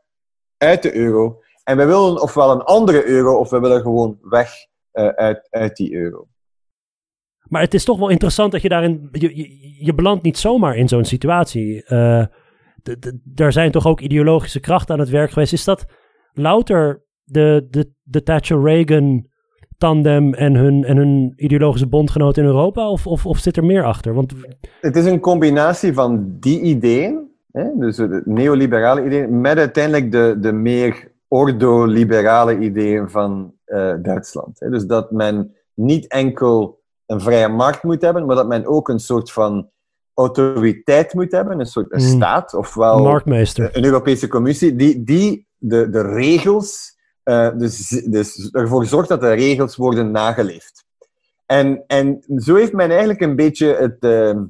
[0.57, 4.53] uit de euro en we willen ofwel een andere euro of we willen gewoon weg
[4.93, 6.27] uh, uit, uit die euro.
[7.49, 9.09] Maar het is toch wel interessant dat je daarin.
[9.12, 11.85] Je, je, belandt niet zomaar in zo'n situatie.
[13.35, 15.53] Er zijn toch ook ideologische krachten aan het werk geweest.
[15.53, 15.85] Is dat
[16.33, 19.27] louter de, de, de Thatcher-Reagan
[19.79, 22.91] tandem en hun, en hun ideologische bondgenoten in Europa?
[22.91, 24.15] Of, of, of zit er meer achter?
[24.15, 24.35] Want...
[24.81, 30.37] Het is een combinatie van die ideeën, hè, dus de neoliberale ideeën, met uiteindelijk de,
[30.41, 34.61] de meer ordoliberale ideeën van uh, Duitsland.
[34.61, 34.71] Hè.
[34.71, 38.99] Dus dat men niet enkel een vrije markt moet hebben, maar dat men ook een
[38.99, 39.69] soort van
[40.15, 42.09] autoriteit moet hebben, een soort een mm.
[42.09, 42.99] staat, ofwel
[43.73, 46.94] een Europese Commissie, die, die de, de regels
[47.25, 50.85] uh, dus, dus ervoor zorgt dat de regels worden nageleefd.
[51.47, 54.43] En, en zo heeft men eigenlijk een beetje het, uh,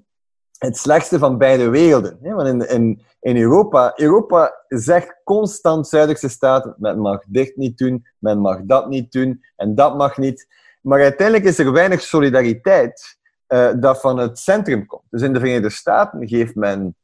[0.59, 2.19] het slechtste van beide werelden.
[2.23, 2.35] Hè?
[2.35, 8.07] Want in, in, in Europa, Europa zegt constant Zuiderse staten, men mag dit niet doen,
[8.19, 10.47] men mag dat niet doen en dat mag niet.
[10.81, 15.03] Maar uiteindelijk is er weinig solidariteit uh, dat van het centrum komt.
[15.11, 16.97] Dus in de Verenigde Staten geeft men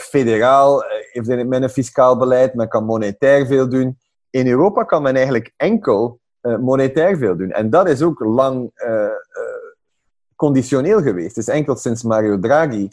[0.00, 3.98] federaal, heeft men een fiscaal beleid, men kan monetair veel doen
[4.30, 7.50] in Europa kan men eigenlijk enkel uh, monetair veel doen.
[7.50, 9.06] En dat is ook lang uh,
[10.36, 11.36] conditioneel geweest.
[11.36, 12.88] Het is enkel sinds Mario Draghi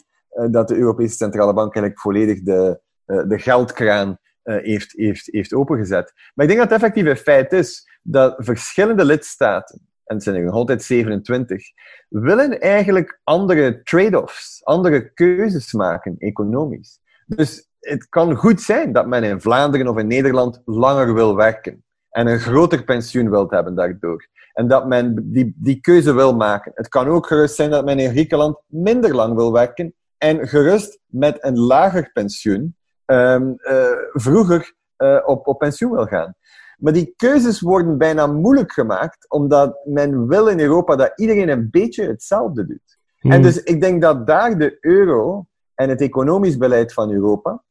[0.50, 6.12] dat de Europese Centrale Bank eigenlijk volledig de, de geldkraan heeft, heeft, heeft opengezet.
[6.34, 10.44] Maar ik denk dat het effectieve feit is dat verschillende lidstaten, en het zijn er
[10.44, 11.64] nog altijd 27,
[12.08, 17.00] willen eigenlijk andere trade-offs, andere keuzes maken, economisch.
[17.26, 21.84] Dus het kan goed zijn dat men in Vlaanderen of in Nederland langer wil werken
[22.10, 24.28] en een groter pensioen wilt hebben daardoor.
[24.52, 26.72] En dat men die, die keuze wil maken.
[26.74, 30.98] Het kan ook gerust zijn dat men in Griekenland minder lang wil werken en gerust
[31.06, 36.34] met een lager pensioen um, uh, vroeger uh, op, op pensioen wil gaan.
[36.78, 41.68] Maar die keuzes worden bijna moeilijk gemaakt, omdat men wil in Europa dat iedereen een
[41.70, 42.98] beetje hetzelfde doet.
[43.18, 43.42] En hmm.
[43.42, 47.62] dus ik denk dat daar de euro en het economisch beleid van Europa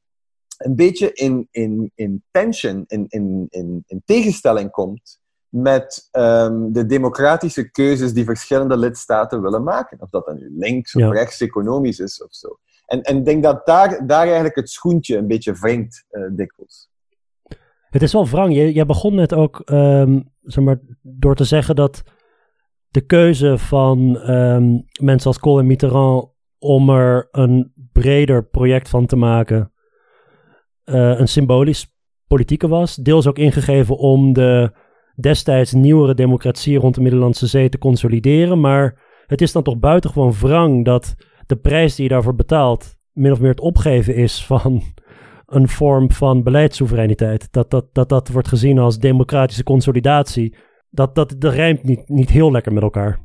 [0.57, 6.85] een beetje in, in, in tension, in, in, in, in tegenstelling komt met um, de
[6.85, 10.01] democratische keuzes die verschillende lidstaten willen maken.
[10.01, 12.57] Of dat dan nu links of rechts economisch is of zo.
[12.85, 16.89] En ik denk dat daar, daar eigenlijk het schoentje een beetje wringt, uh, dikwijls.
[17.89, 18.55] Het is wel wrang.
[18.55, 22.03] Je, jij begon net ook um, zeg maar, door te zeggen dat
[22.89, 29.05] de keuze van um, mensen als Kool en Mitterrand om er een breder project van
[29.05, 29.71] te maken
[30.89, 31.95] uh, een symbolisch
[32.27, 32.95] politieke was.
[32.95, 34.71] Deels ook ingegeven om de
[35.15, 38.59] destijds nieuwere democratie rond de Middellandse Zee te consolideren.
[38.59, 43.31] Maar het is dan toch buitengewoon wrang dat de prijs die je daarvoor betaalt min
[43.31, 44.81] of meer het opgeven is van
[45.45, 47.47] een vorm van beleidssoevereiniteit.
[47.51, 50.55] Dat dat, dat, dat wordt gezien als democratische consolidatie.
[50.89, 53.19] Dat, dat, dat rijmt niet, niet heel lekker met elkaar.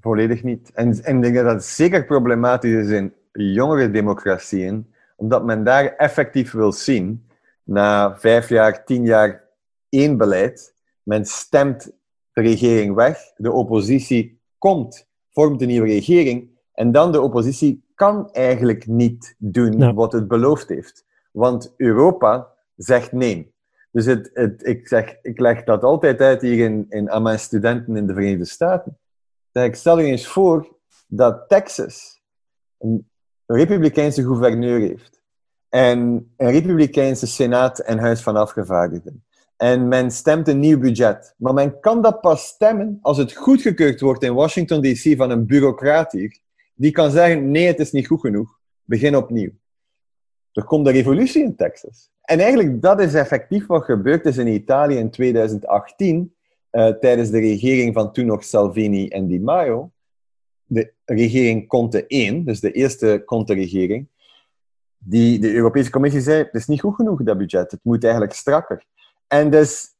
[0.00, 0.70] Volledig niet.
[0.74, 4.86] En, en ik denk dat dat zeker problematisch is in jongere democratieën
[5.18, 7.26] omdat men daar effectief wil zien,
[7.62, 9.48] na vijf jaar, tien jaar
[9.88, 11.90] één beleid, men stemt
[12.32, 18.32] de regering weg, de oppositie komt, vormt een nieuwe regering, en dan de oppositie kan
[18.32, 21.04] eigenlijk niet doen wat het beloofd heeft.
[21.30, 23.54] Want Europa zegt nee.
[23.90, 27.38] Dus het, het, ik, zeg, ik leg dat altijd uit hier in, in, aan mijn
[27.38, 28.98] studenten in de Verenigde Staten.
[29.52, 30.76] Dat ik stel je eens voor
[31.06, 32.22] dat Texas
[32.78, 33.07] een
[33.54, 35.22] republikeinse gouverneur heeft
[35.68, 35.98] en
[36.36, 39.24] een republikeinse senaat en huis van afgevaardigden.
[39.56, 41.34] En men stemt een nieuw budget.
[41.36, 45.46] Maar men kan dat pas stemmen als het goedgekeurd wordt in Washington DC van een
[45.46, 46.38] bureaucraat hier.
[46.74, 48.58] Die kan zeggen, nee, het is niet goed genoeg.
[48.84, 49.50] Begin opnieuw.
[50.52, 52.10] Er komt een revolutie in Texas.
[52.20, 56.34] En eigenlijk, dat is effectief wat gebeurd is in Italië in 2018,
[56.72, 59.90] uh, eh, tijdens de regering van toen nog Salvini en Di Maio.
[60.70, 64.08] De regering Conte 1, dus de eerste Conte-regering,
[64.98, 67.70] die de Europese Commissie zei, het is niet goed genoeg, dat budget.
[67.70, 68.84] Het moet eigenlijk strakker.
[69.26, 69.96] En dus,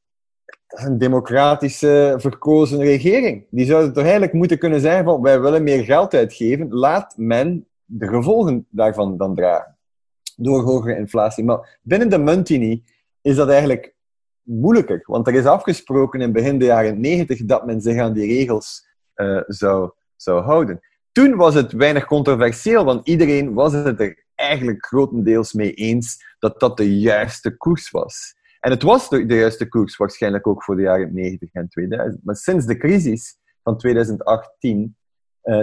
[0.69, 3.47] een democratische verkozen regering.
[3.51, 7.67] Die zou toch eigenlijk moeten kunnen zeggen van, wij willen meer geld uitgeven, laat men
[7.85, 9.77] de gevolgen daarvan dan dragen
[10.37, 11.45] door hogere inflatie.
[11.45, 12.85] Maar binnen de Muntini
[13.21, 13.95] is dat eigenlijk
[14.43, 18.27] moeilijker, want er is afgesproken in begin de jaren 90 dat men zich aan die
[18.27, 19.91] regels uh, zou,
[20.23, 20.81] zou houden.
[21.13, 26.61] Toen was het weinig controversieel, want iedereen was het er eigenlijk grotendeels mee eens dat
[26.61, 28.37] dat de juiste koers was.
[28.61, 32.25] En het was de, juiste koers waarschijnlijk ook voor de jaren 90 en 2000.
[32.25, 34.97] Maar sinds de crisis van 2018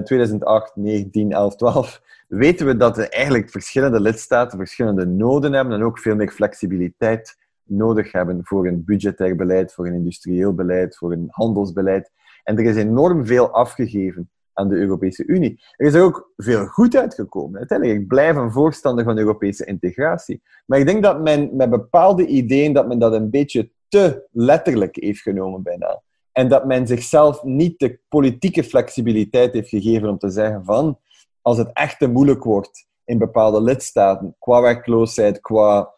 [0.03, 5.83] 2008, 19, 11, 12, weten we dat er eigenlijk verschillende lidstaten verschillende noden hebben en
[5.83, 11.11] ook veel meer flexibiliteit nodig hebben voor een budgetair beleid, voor een industrieel beleid, voor
[11.11, 12.11] een handelsbeleid.
[12.43, 15.61] En er is enorm veel afgegeven aan de Europese Unie.
[15.75, 17.57] Er is er ook veel goed uitgekomen.
[17.57, 20.41] Uiteindelijk, ik blijf een voorstander van Europese integratie.
[20.65, 24.95] Maar ik denk dat men met bepaalde ideeën, dat men dat een beetje te letterlijk
[24.95, 26.01] heeft genomen bijna.
[26.31, 30.99] En dat men zichzelf niet de politieke flexibiliteit heeft gegeven om te zeggen van,
[31.41, 35.93] als het echt te moeilijk wordt in bepaalde lidstaten, qua werkloosheid, qua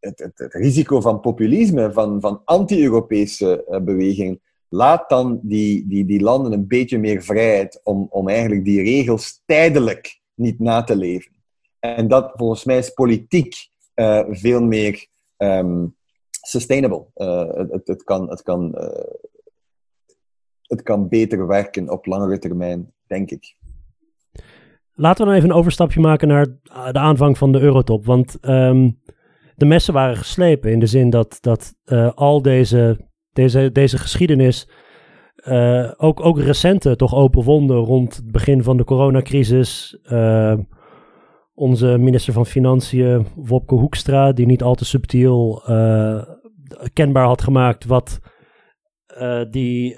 [0.00, 6.20] het, het, risico van populisme, van, van anti-Europese uh, bewegingen, laat dan die, die, die
[6.20, 11.36] landen een beetje meer vrijheid om, om eigenlijk die regels tijdelijk niet na te leven.
[11.78, 13.54] En dat volgens mij is politiek
[13.94, 15.96] uh, veel meer um,
[16.30, 17.04] sustainable.
[17.16, 17.50] Uh,
[17.84, 18.74] het, kan, het kan
[20.62, 23.56] het kan beter werken op langere termijn, denk ik.
[24.94, 26.46] Laten we dan even een overstapje maken naar
[26.92, 28.04] de aanvang van de Eurotop.
[28.04, 29.00] Want um,
[29.56, 31.74] de messen waren geslepen in de zin dat, dat
[32.14, 33.07] al deze,
[33.38, 34.68] deze, deze geschiedenis,
[35.36, 39.98] uh, ook, ook recente, toch open wonden rond het begin van de coronacrisis.
[40.04, 40.58] Uh,
[41.54, 45.62] onze minister van Financiën, Wopke Hoekstra, die niet al te subtiel
[46.92, 48.20] kenbaar had gemaakt wat
[49.50, 49.96] die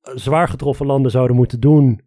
[0.00, 2.00] zwaar getroffen landen zouden moeten doen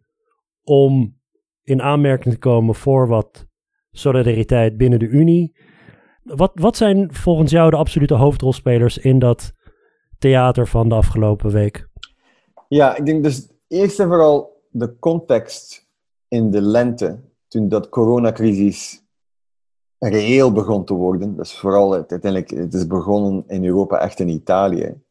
[0.62, 1.20] om
[1.62, 3.46] in aanmerking te komen voor wat
[3.90, 5.56] solidariteit binnen de Unie.
[6.22, 9.52] Wat, wat zijn volgens jou de absolute hoofdrolspelers in dat
[10.24, 11.88] theater van de afgelopen week?
[12.68, 15.88] Ja, ik denk dus eerst en vooral de context
[16.28, 19.02] in de lente, toen dat coronacrisis
[19.98, 21.36] reëel begon te worden.
[21.36, 25.02] Dus vooral uiteindelijk, het is begonnen in Europa, echt in Italië.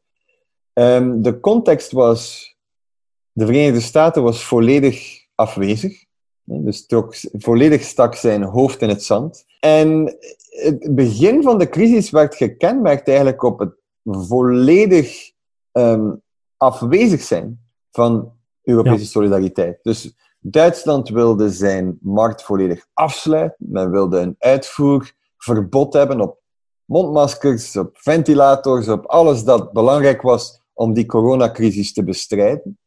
[0.73, 2.51] Um, de context was
[3.31, 6.05] de Verenigde Staten was volledig afwezig.
[6.43, 9.45] Dus trok volledig stak zijn hoofd in het zand.
[9.59, 10.17] En
[10.49, 15.31] het begin van de crisis werd gekenmerkt eigenlijk op het volledig
[15.71, 16.21] um,
[16.57, 17.59] afwezig zijn
[17.91, 19.79] van Europese solidariteit.
[19.81, 23.67] Dus Duitsland wilde zijn markt volledig afsluiten.
[23.69, 26.41] Men wilde een uitvoerverbod hebben op
[26.85, 32.77] mondmaskers, op ventilators, op alles dat belangrijk was om die coronacrisis te bestrijden.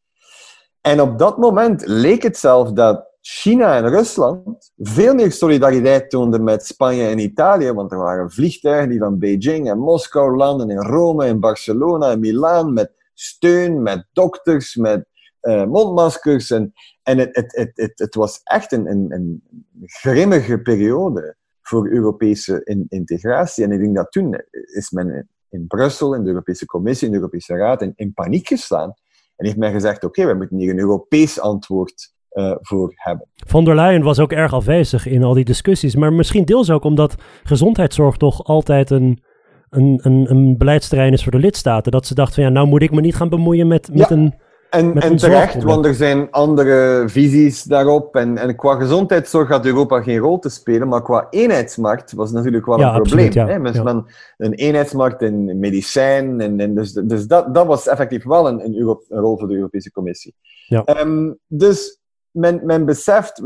[0.81, 6.45] En op dat moment leek het zelf dat China en Rusland veel meer solidariteit toonden
[6.45, 10.83] met Spanje en Italië, want er waren vliegtuigen die van Beijing en Moskou landen in
[10.83, 15.07] Rome, in Barcelona en Milaan met steun, met dokters, met
[15.43, 16.51] uh, mondmaskers.
[16.51, 19.43] En, en het, het, het, het, was echt een, een, een
[19.85, 23.65] grimmige periode voor Europese in, integratie.
[23.65, 27.19] En ik denk dat toen is men in Brussel, in de Europese Commissie, in de
[27.19, 28.95] Europese Raad, in, in paniek geslaan
[29.37, 33.27] en heeft men gezegd, oké, we moeten hier een Europees antwoord uh, voor hebben.
[33.35, 35.97] Von der Leyen was ook erg afwezig in al die discussies.
[35.97, 39.23] Maar misschien deels ook omdat gezondheidszorg toch altijd een,
[39.71, 41.93] een, een, een beleidsterrein is voor de lidstaten.
[41.93, 44.35] Dat ze dachten van ja, nou moet ik me niet gaan bemoeien met, met een
[44.71, 48.17] en, en terecht, want er zijn andere visies daarop.
[48.17, 52.67] En, en qua gezondheidszorg had Europa geen rol te spelen, maar qua eenheidsmarkt was natuurlijk
[52.67, 53.33] wel een probleem.
[53.33, 53.47] ja.
[53.47, 53.61] Hè?
[53.61, 54.05] Dus Men,
[54.37, 58.75] een eenheidsmarkt in medicijn, en, en dus, dus dat, dat was effectief wel een, een,
[59.09, 60.35] een rol voor de Europese Commissie.
[60.67, 60.85] Ja.
[61.01, 62.01] Um, dus
[62.37, 63.43] men, men beseft,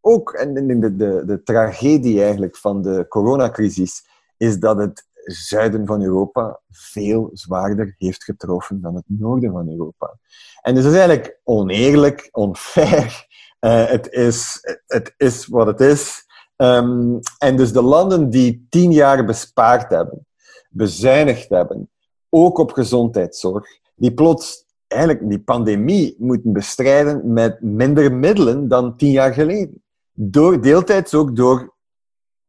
[0.00, 4.04] ook en de, de, de, tragedie eigenlijk van de coronacrisis,
[4.36, 10.18] is dat het zuiden van Europa veel zwaarder heeft getroffen dan het noorden van Europa.
[10.62, 13.26] En dus dat is eigenlijk oneerlijk, onfair.
[13.60, 16.28] Uh, het, is, het is wat het is.
[16.56, 20.26] Um, en dus de landen die tien jaar bespaard hebben,
[20.70, 21.90] bezuinigd hebben,
[22.28, 29.10] ook op gezondheidszorg, die plots eigenlijk die pandemie moeten bestrijden met minder middelen dan tien
[29.10, 29.82] jaar geleden.
[30.12, 31.74] Door, deeltijds ook door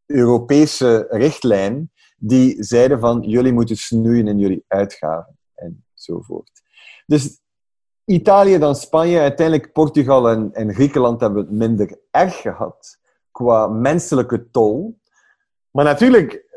[0.05, 6.61] Europese richtlijnen die zeiden van jullie moeten snoeien in jullie uitgaven enzovoort.
[7.05, 7.41] Dus
[8.05, 12.99] Italië dan Spanje, uiteindelijk Portugal en, en Griekenland hebben het minder erg gehad
[13.31, 14.99] qua menselijke tol.
[15.71, 16.50] Maar natuurlijk,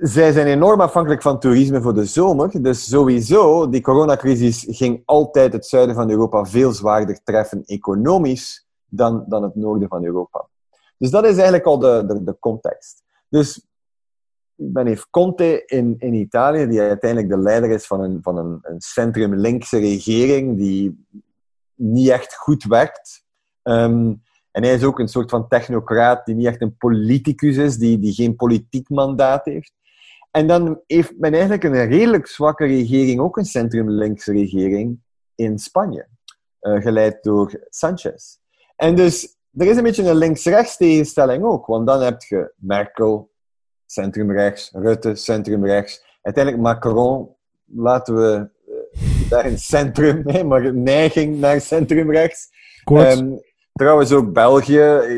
[0.00, 2.62] zij zijn enorm afhankelijk van toerisme voor de zomer.
[2.62, 9.24] Dus sowieso, die coronacrisis ging altijd het zuiden van Europa veel zwaarder treffen economisch dan,
[9.28, 10.48] dan het noorden van Europa.
[10.98, 13.02] Dus dat is eigenlijk al de, de, de context.
[13.28, 13.66] Dus
[14.56, 18.38] ik ben even Conte in, in Italië, die uiteindelijk de leider is van een, van
[18.38, 21.06] een, een centrum-linkse regering die
[21.74, 23.24] niet echt goed werkt.
[23.62, 24.14] Ehm,
[24.50, 27.98] en hij is ook een soort van technocraat die niet echt een politicus is, die,
[27.98, 29.72] die geen politiek mandaat heeft.
[30.30, 35.00] En dan heeft men eigenlijk een redelijk zwakke regering, ook een centrum-linkse regering
[35.34, 36.08] in Spanje,
[36.60, 38.36] uh, geleid door Sanchez.
[38.76, 43.30] En dus er is een beetje een links-rechts tegenstelling ook, want dan heb je Merkel,
[43.86, 46.04] centrumrechts, Rutte, centrumrechts.
[46.22, 52.48] Uiteindelijk Macron, laten we uh, daar een centrum, hè, maar een neiging naar centrumrechts.
[52.84, 53.40] Um,
[53.78, 55.10] trouwens ook België, eh,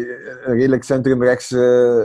[0.44, 1.56] een redelijk centrumrechtse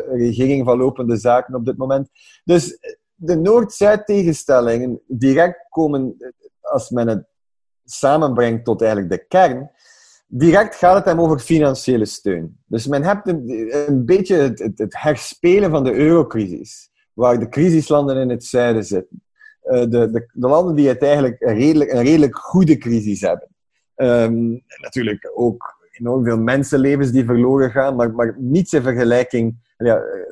[0.08, 2.10] uh, regering van lopende zaken op dit moment.
[2.44, 2.78] Dus
[3.16, 7.26] de Noord-Zuid tegenstellingen direct komen, als men het
[7.86, 9.72] samenbrengt tot eigenlijk de kern,
[10.28, 12.58] direct gaat het hem over financiële steun.
[12.66, 14.36] Dus men hebt een, beetje
[14.76, 19.24] het, herspelen van de eurocrisis, waar de crisislanden in het zuiden zitten.
[19.62, 23.48] De, de, de, landen die het eigenlijk een redelijk, een redelijk goede crisis hebben.
[23.96, 29.56] Um, natuurlijk ook enorm veel mensenlevens die verloren gaan, maar, maar niets in vergelijking,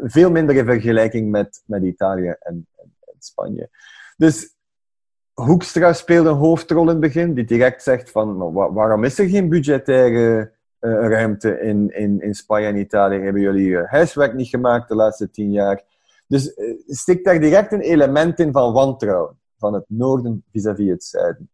[0.04, 2.67] veel minder in vergelijking met, met Italië en,
[3.19, 3.69] Spanje.
[4.17, 4.56] Dus
[5.34, 9.49] Hoekstra speelde een hoofdrol in het begin, die direct zegt van waarom is er geen
[9.49, 13.19] budgettaire uh, ruimte in, in, in Spanje en Italië?
[13.19, 15.84] Hebben jullie huiswerk niet gemaakt de laatste tien jaar?
[16.28, 21.04] Dus uh, stikt daar direct een element in van wantrouwen van het noorden vis-à-vis het
[21.04, 21.49] zuiden.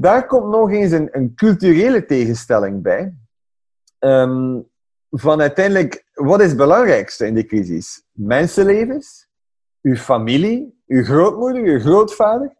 [0.00, 3.14] Daar komt nog eens een, een culturele tegenstelling bij.
[3.98, 4.68] Um,
[5.10, 8.04] van uiteindelijk, wat is het belangrijkste in die crisis?
[8.12, 9.28] Mensenlevens,
[9.82, 12.56] uw familie, uw grootmoeder, uw grootvader,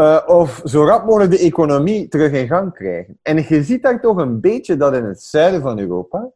[0.00, 3.18] uh, of zo rap mogelijk de economie terug in gang krijgen.
[3.22, 6.30] En je ziet daar toch een beetje dat in het zuiden van Europa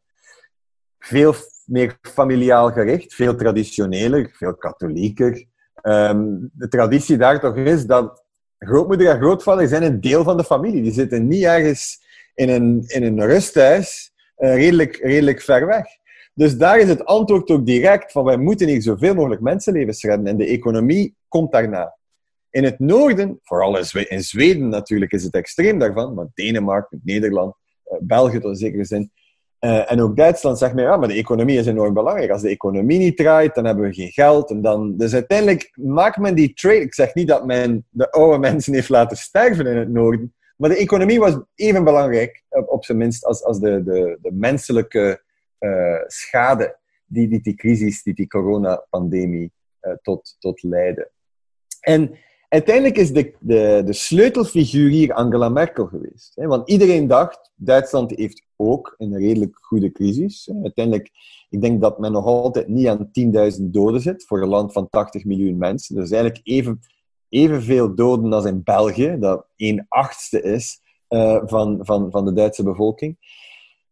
[0.98, 1.34] veel
[1.64, 5.44] meer familiaal gericht, veel traditioneler, veel katholieker.
[5.82, 8.28] Um, de traditie daar toch is dat
[8.66, 10.82] grootmoeder en grootvader zijn een deel van de familie.
[10.82, 12.00] Die zitten niet ergens
[12.34, 15.84] in een, in een rusthuis, uh, redelijk, redelijk ver weg.
[16.34, 20.26] Dus daar is het antwoord ook direct van wij moeten hier zoveel mogelijk mensenlevens redden
[20.26, 21.96] en de economie komt daarna.
[22.50, 27.98] In het noorden, vooral in Zweden natuurlijk is het extreem daarvan, maar Denemarken, Nederland, eh,
[28.00, 29.12] België tot een zekere zin,
[29.60, 32.30] uh, en ook Duitsland zegt men, ja, maar de economie is enorm belangrijk.
[32.30, 34.50] Als de economie niet draait, dan hebben we geen geld.
[34.50, 34.96] En dan...
[34.96, 36.80] Dus uiteindelijk maakt men die trade.
[36.80, 40.70] Ik zeg niet dat men de oude mensen heeft laten sterven in het noorden, maar
[40.70, 45.22] de economie was even belangrijk, op, zijn minst, als, als de, de, de menselijke
[45.58, 51.10] uh, schade die, die die crisis, die die coronapandemie uh, tot, tot leidde.
[51.80, 52.18] En
[52.50, 56.32] Uiteindelijk is de, de, de sleutelfiguur hier Angela Merkel geweest.
[56.34, 60.50] Want iedereen dacht, Duitsland heeft ook een redelijk goede crisis.
[60.62, 61.10] Uiteindelijk,
[61.48, 63.10] ik denk dat men nog altijd niet aan
[63.58, 65.94] 10.000 doden zit voor een land van 80 miljoen mensen.
[65.94, 66.80] Dus eigenlijk even,
[67.28, 72.62] evenveel doden als in België, dat 1 achtste is uh, van, van, van de Duitse
[72.62, 73.18] bevolking.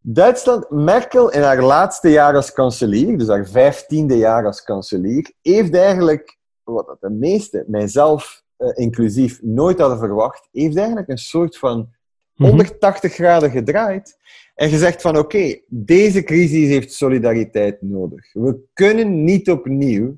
[0.01, 5.74] Duitsland, Merkel in haar laatste jaar als kanselier, dus haar vijftiende jaar als kanselier, heeft
[5.74, 11.89] eigenlijk, wat de meeste, mijzelf uh, inclusief nooit hadden verwacht, heeft eigenlijk een soort van
[12.35, 13.23] 180 mhm.
[13.23, 14.19] graden gedraaid
[14.55, 18.33] en gezegd van oké, deze crisis heeft solidariteit nodig.
[18.33, 20.17] We kunnen niet opnieuw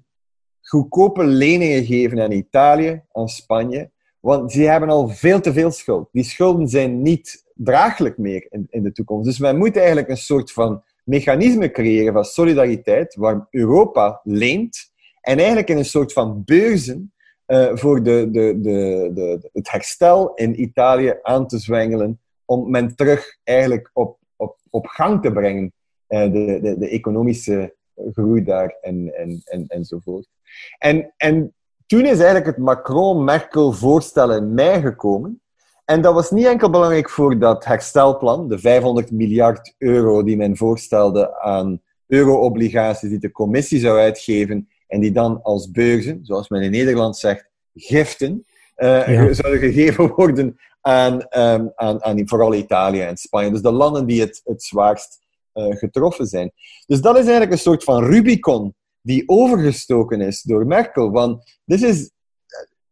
[0.61, 6.09] goedkope leningen geven aan Italië, aan Spanje, want ze hebben al veel te veel schuld.
[6.13, 9.25] Die schulden zijn niet draaglijk meer in, in de toekomst.
[9.25, 15.39] Dus wij moeten eigenlijk een soort van mechanisme creëren van solidariteit, waar Europa leent en
[15.39, 17.13] eigenlijk in een soort van beurzen
[17.51, 22.97] uh, voor de, de, de, de, het herstel in Italië aan te zwengelen, om men
[22.97, 25.73] terug eigenlijk op, op, op gang te brengen,
[26.09, 27.75] uh, de, de, de economische
[28.13, 30.29] groei daar en, en, en, enzovoort.
[30.79, 31.55] En, en
[31.87, 35.43] toen is eigenlijk het Macron-Merkel-voorstel in mei gekomen.
[35.85, 40.57] En dat was niet enkel belangrijk voor dat herstelplan, de 500 miljard euro die men
[40.57, 46.63] voorstelde aan euro-obligaties die de commissie zou uitgeven en die dan als beurzen, zoals men
[46.63, 48.45] in Nederland zegt, giften,
[48.77, 53.51] uh, zouden gegeven worden aan, um, aan, aan vooral Italië en Spanje.
[53.51, 55.19] Dus de landen die het, het zwaarst
[55.55, 56.53] uh, getroffen zijn.
[56.87, 61.11] Dus dat is eigenlijk een soort van Rubicon die overgestoken is door Merkel.
[61.11, 62.11] Want dit is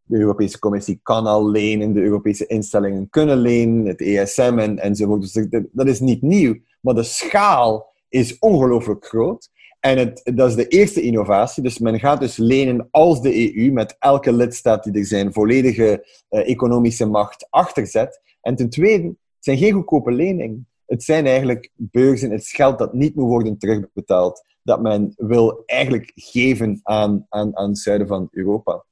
[0.02, 5.20] de Europese Commissie kan al lenen, de Europese instellingen kunnen lenen, het ESM en, enzovoort.
[5.20, 9.50] Dus dat is niet nieuw, maar de schaal is ongelooflijk groot.
[9.80, 11.62] En het, dat is de eerste innovatie.
[11.62, 16.06] Dus men gaat dus lenen als de EU, met elke lidstaat die er zijn volledige
[16.30, 18.20] uh, economische macht achterzet.
[18.40, 20.68] En ten tweede, het zijn geen goedkope leningen.
[20.86, 26.12] Het zijn eigenlijk beurzen, het geld dat niet moet worden terugbetaald, dat men wil eigenlijk
[26.14, 28.84] geven aan, aan, aan het zuiden van Europa.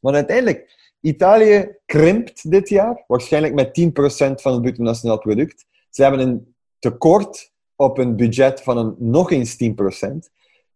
[0.00, 5.66] Maar uiteindelijk, Italië krimpt dit jaar, waarschijnlijk met 10% van het bruto nationaal product.
[5.90, 7.51] Ze hebben een tekort
[7.82, 9.56] op een budget van een, nog eens 10%.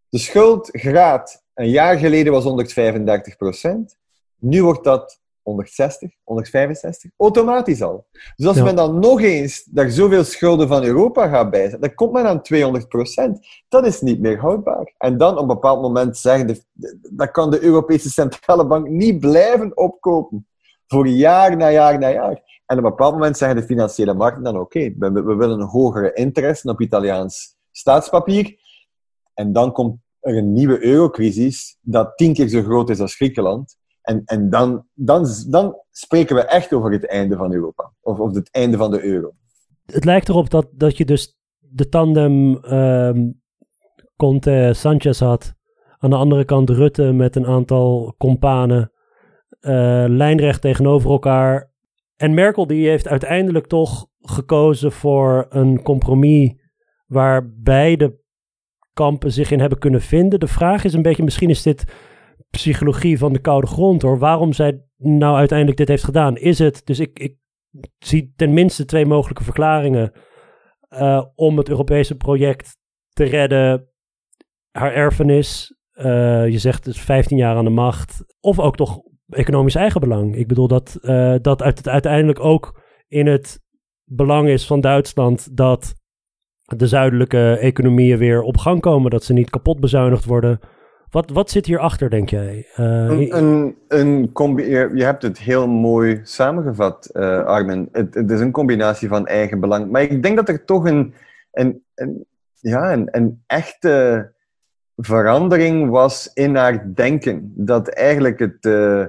[0.09, 2.45] De schuldgraad een jaar geleden was
[3.65, 3.69] 135%.
[4.39, 8.07] Nu wordt dat 160, 165, automatisch al.
[8.37, 12.13] Dus als men dan nog eens daar zoveel schulden van Europa gaat bijzetten, dan komt
[12.13, 12.43] men aan
[13.35, 13.39] 200%
[13.69, 14.95] Dat is niet meer houdbaar.
[14.99, 19.21] En dan op een bepaald moment zeggen, de, dat kan de Europese Centrale Bank niet
[19.21, 20.47] blijven opkopen.
[20.87, 22.63] Voor jaar na jaar na jaar.
[22.67, 25.67] En op een bepaald moment zeggen de financiële markten dan, oké, we, we, willen een
[25.67, 28.57] hogere interesse op Italiaans staatspapier.
[29.35, 33.77] En dan komt er een nieuwe eurocrisis dat tien keer zo groot is als Griekenland.
[34.03, 37.93] En, en dan, dan, dan spreken we echt over het einde van Europa.
[38.01, 39.33] Of, of het einde van de euro.
[39.87, 43.43] Het lijkt erop dat, dat je dus de tandem um,
[44.17, 45.55] Conte-Sanchez had.
[45.99, 48.91] Aan de andere kant Rutte met een aantal companen.
[49.67, 51.73] Uh, lijnrecht tegenover elkaar.
[52.17, 56.53] En Merkel die heeft uiteindelijk toch gekozen voor een compromis
[57.07, 58.21] waar beide
[58.93, 60.41] kampen zich in hebben kunnen vinden.
[60.41, 61.85] De vraag is een beetje, misschien is dit
[62.51, 64.19] psychologie van de koude grond hoor.
[64.19, 66.37] Waarom zij nou uiteindelijk dit heeft gedaan.
[66.37, 67.37] Is het, dus ik, ik
[67.99, 70.13] zie tenminste twee mogelijke verklaringen
[70.91, 72.77] uh, om het Europese project
[73.09, 73.89] te redden.
[74.71, 78.25] Haar erfenis, uh, je zegt dus 15 jaar aan de macht.
[78.41, 80.37] Of ook toch economisch eigenbelang.
[80.37, 83.61] Ik bedoel dat uh, dat uit, uiteindelijk ook in het
[84.05, 85.95] belang is van Duitsland dat
[86.63, 89.11] de zuidelijke economieën weer op gang komen.
[89.11, 90.61] Dat ze niet kapot bezuinigd worden
[91.11, 92.67] wat, wat zit hierachter, denk jij?
[92.77, 97.89] Uh, een, een, een je, je, hebt het heel mooi samengevat, uh, Armin.
[97.93, 99.91] Het, het, is een combinatie van eigen belang.
[99.91, 101.15] Maar ik denk dat er toch een,
[101.53, 104.33] een, een ja, een, een, echte
[104.97, 107.53] verandering was in haar denken.
[107.57, 109.05] Dat eigenlijk het, uh,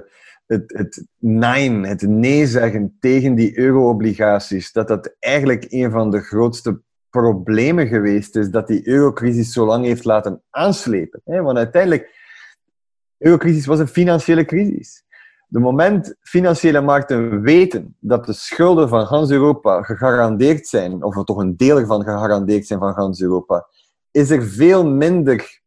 [0.46, 6.20] het, het nein, het nee zeggen tegen die euro-obligaties, dat dat eigenlijk een van de
[6.20, 6.80] grootste
[7.10, 11.20] problemen geweest is dat die eurocrisis zo lang heeft laten aanslepen.
[11.24, 12.02] Want uiteindelijk,
[13.16, 15.04] de eurocrisis was een financiële crisis.
[15.46, 21.24] De moment financiële markten weten dat de schulden van gans Europa gegarandeerd zijn, of er
[21.24, 23.66] toch een deel ervan gegarandeerd zijn van gans Europa,
[24.10, 25.57] is er veel minder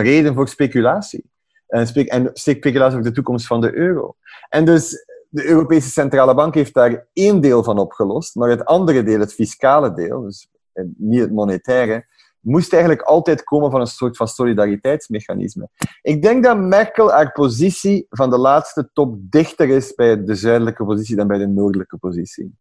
[0.00, 1.30] reden voor speculatie.
[1.66, 4.16] En, spe en speculatie over de toekomst van de euro.
[4.48, 9.02] En dus de Europese Centrale Bank heeft daar één deel van opgelost, maar het andere
[9.02, 10.48] deel, het fiscale deel, dus
[10.96, 12.06] niet het monetaire,
[12.40, 15.68] moest eigenlijk altijd komen van een soort van solidariteitsmechanisme.
[16.02, 20.84] Ik denk dat Merkel haar positie van de laatste top dichter is bij de zuidelijke
[20.84, 22.56] positie dan bij de noordelijke positie.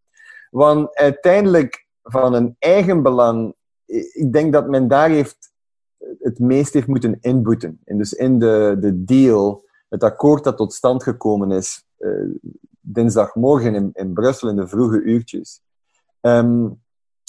[0.50, 3.54] Want uiteindelijk, van een eigen belang,
[4.14, 5.51] ik denk dat men daar heeft,
[6.20, 7.80] het meest heeft moeten inboeten.
[7.86, 12.36] En dus in de, de deal, het akkoord dat tot stand gekomen is, uh,
[12.80, 15.62] dinsdagmorgen in, in Brussel in de vroege uurtjes.
[16.22, 16.82] Um,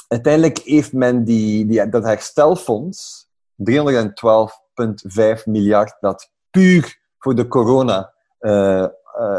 [0.08, 3.28] uiteindelijk heeft men die, die, dat herstelfonds,
[3.70, 8.88] 312,5 miljard, dat puur voor de corona uh, uh,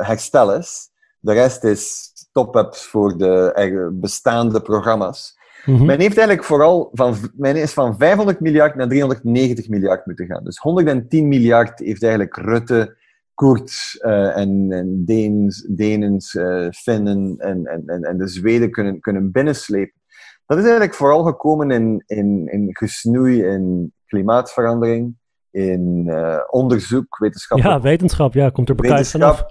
[0.07, 0.89] herstel is.
[1.19, 5.38] De rest is top-ups voor de bestaande programma's.
[5.66, 10.26] Mm Men heeft eigenlijk vooral van, men is van 500 miljard naar 390 miljard moeten
[10.26, 10.43] gaan.
[10.43, 12.97] Dus 110 miljard heeft eigenlijk Rutte,
[13.34, 16.38] Koert uh, en, en Deens, Denens,
[16.70, 20.01] Finnen en, en, en de Zweden kunnen, kunnen binnenslepen.
[20.45, 25.16] Dat is eigenlijk vooral gekomen in, in, in gesnoei in klimaatverandering,
[25.51, 27.57] in uh, onderzoek, wetenschap.
[27.57, 29.45] Ja, wetenschap, ja, komt er bekijkt vanaf.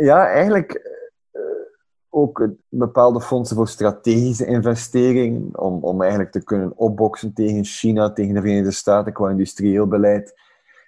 [0.00, 0.97] Ja, eigenlijk uh,
[2.20, 8.34] ook bepaalde fondsen voor strategische investeringen, om, om eigenlijk te kunnen opboksen tegen China, tegen
[8.34, 10.34] de Verenigde Staten qua industrieel beleid.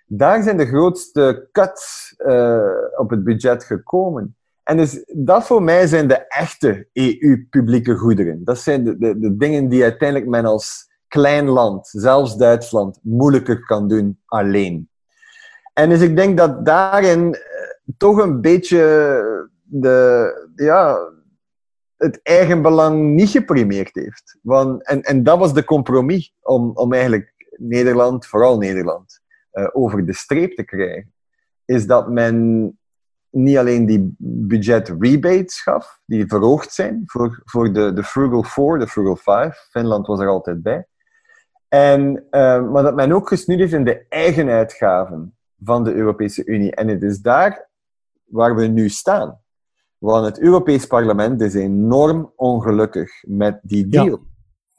[0.06, 2.60] Daar zijn de grootste cuts uh,
[2.96, 4.36] op het budget gekomen.
[4.62, 8.44] En dus dat voor mij zijn de echte EU-publieke goederen.
[8.44, 13.64] Dat zijn de, de, de dingen die uiteindelijk men als klein land, zelfs Duitsland, moeilijker
[13.64, 14.88] kan doen alleen.
[15.72, 17.40] En dus ik denk dat daarin eh,
[17.96, 18.78] toch een beetje
[19.62, 20.98] de, ja,
[22.00, 24.38] het eigenbelang niet geprimeerd heeft.
[24.42, 29.20] Want, en, en dat was de compromis om, om eigenlijk Nederland, vooral Nederland,
[29.52, 31.12] uh, over de streep te krijgen.
[31.64, 32.78] Is dat men
[33.30, 38.78] niet alleen die budget rebates gaf, die verhoogd zijn voor, voor de, de Frugal 4,
[38.78, 39.66] de Frugal 5.
[39.70, 40.86] Finland was er altijd bij.
[41.68, 46.44] En, uh, maar dat men ook gesnoeid heeft in de eigen uitgaven van de Europese
[46.44, 46.74] Unie.
[46.74, 47.68] En het is daar
[48.24, 49.40] waar we nu staan.
[50.00, 54.18] Want het Europees Parlement is enorm ongelukkig met die deal.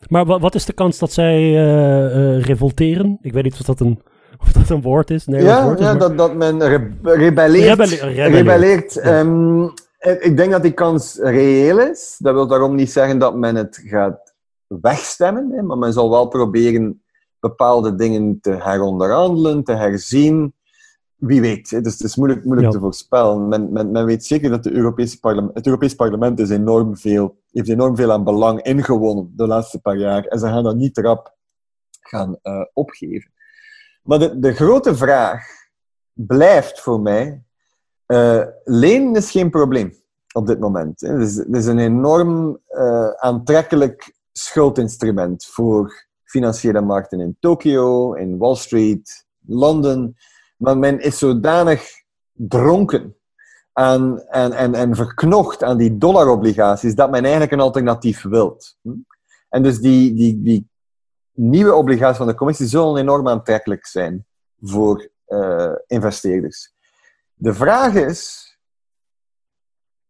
[0.07, 3.17] Maar wat is de kans dat zij uh, uh, revolteren?
[3.21, 4.01] Ik weet niet of dat een,
[4.39, 5.25] of dat een woord is.
[5.25, 7.79] Nee, ja, woord is, ja dat, dat men re rebelleert.
[7.79, 8.33] rebelleert.
[8.33, 8.93] rebelleert.
[8.93, 9.19] Ja.
[9.19, 12.15] Um, ik denk dat die kans reëel is.
[12.19, 14.33] Dat wil daarom niet zeggen dat men het gaat
[14.67, 15.51] wegstemmen.
[15.51, 17.03] Hè, maar men zal wel proberen
[17.39, 20.53] bepaalde dingen te heronderhandelen, te herzien
[21.21, 21.69] wie weet.
[21.69, 21.81] Hè?
[21.81, 23.47] Dus het is moeilijk, moeilijk te voorspellen.
[23.47, 27.37] Men, men, men weet zeker dat de Europese parlement, het Europees Parlement is enorm veel,
[27.51, 30.25] heeft enorm veel aan belang ingewonnen de laatste paar jaar.
[30.25, 31.35] En ze gaan dat niet rap
[31.99, 33.31] gaan uh, opgeven.
[34.03, 35.45] Maar de, de grote vraag
[36.13, 37.43] blijft voor mij...
[38.07, 39.93] Uh, lenen is geen probleem
[40.33, 41.01] op dit moment.
[41.01, 48.37] Het is, het is een enorm uh, aantrekkelijk schuldinstrument voor financiële markten in Tokio, in
[48.37, 50.15] Wall Street, Londen
[50.61, 51.89] maar men is zodanig
[52.31, 53.15] dronken
[53.73, 58.77] en, en, en, en verknocht aan die dollarobligaties dat men eigenlijk een alternatief wilt.
[58.81, 58.89] Hm?
[59.49, 60.69] En dus die, die, die
[61.33, 64.25] nieuwe obligaties van de commissie zullen enorm aantrekkelijk zijn
[64.61, 66.73] voor uh, investeerders.
[67.33, 68.49] De vraag is,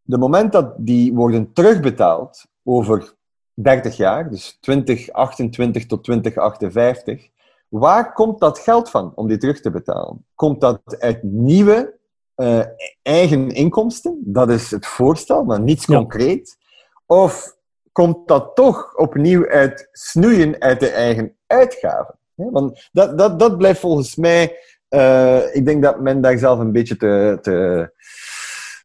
[0.02, 3.14] de moment dat die worden terugbetaald over
[3.54, 7.28] 30 jaar, dus 2028 tot 2058,
[7.72, 10.24] Waar komt dat geld van om die terug te betalen?
[10.34, 11.98] Komt dat uit nieuwe
[12.36, 12.64] uh,
[13.02, 14.20] eigen inkomsten?
[14.24, 15.96] Dat is het voorstel, maar niets ja.
[15.96, 16.58] concreet.
[17.06, 17.56] Of
[17.92, 22.14] komt dat toch opnieuw uit snoeien uit de eigen uitgaven?
[22.34, 24.56] Want dat, dat, dat blijft volgens mij...
[24.90, 27.90] Uh, ik denk dat men daar zelf een beetje te, te,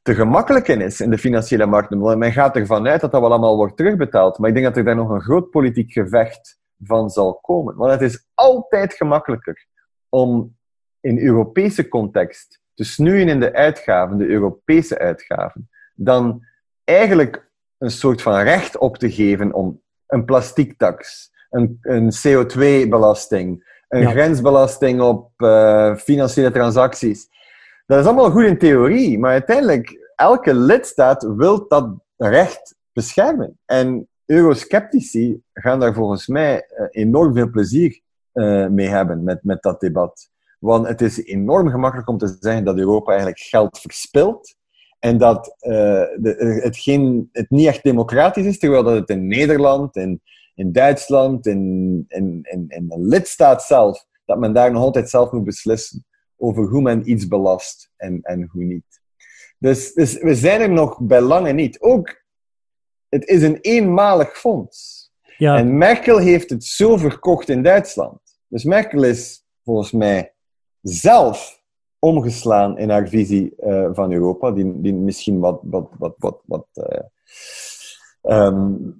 [0.02, 2.00] te gemakkelijk in is, in de financiële markten.
[2.00, 4.38] Want men gaat ervan uit dat dat wel allemaal wordt terugbetaald.
[4.38, 7.76] Maar ik denk dat er daar nog een groot politiek gevecht van zal komen.
[7.76, 9.66] Want het is altijd gemakkelijker
[10.10, 10.58] om
[11.00, 16.46] in Europese context te snoeien in de uitgaven, de Europese uitgaven, dan
[16.84, 24.02] eigenlijk een soort van recht op te geven om een plastictax, een, een CO2-belasting, een
[24.02, 24.10] ja.
[24.10, 27.28] grensbelasting op uh, financiële transacties.
[27.86, 33.60] Dat is allemaal goed in theorie, maar uiteindelijk, elke lidstaat wil dat recht beschermen.
[33.66, 38.02] En eurosceptici gaan daar volgens mij uh, enorm veel plezier
[38.34, 40.30] uh, mee hebben met, met dat debat.
[40.60, 44.56] Want het is enorm gemakkelijk om te zeggen dat Europa eigenlijk geld verspilt
[45.00, 45.72] en dat uh,
[46.18, 50.22] de, het, geen, het niet echt democratisch is, terwijl dat het in Nederland, in,
[50.56, 55.32] in Duitsland, in, in, in, in de lidstaat zelf, dat men daar nog altijd zelf
[55.32, 56.06] moet beslissen
[56.38, 59.02] over hoe men iets belast en, en hoe niet.
[59.60, 61.82] Dus, dus we zijn er nog bij lange niet.
[61.82, 62.26] Ook
[63.10, 65.12] het is een eenmalig fonds.
[65.38, 65.58] Ja.
[65.58, 68.20] En Merkel heeft het zo verkocht in Duitsland.
[68.48, 70.34] Dus Merkel is volgens mij
[70.82, 71.62] zelf
[72.00, 76.68] omgeslaan in haar visie uh, van Europa, die, die misschien wat, wat, wat, wat, wat
[76.74, 78.96] uh, um,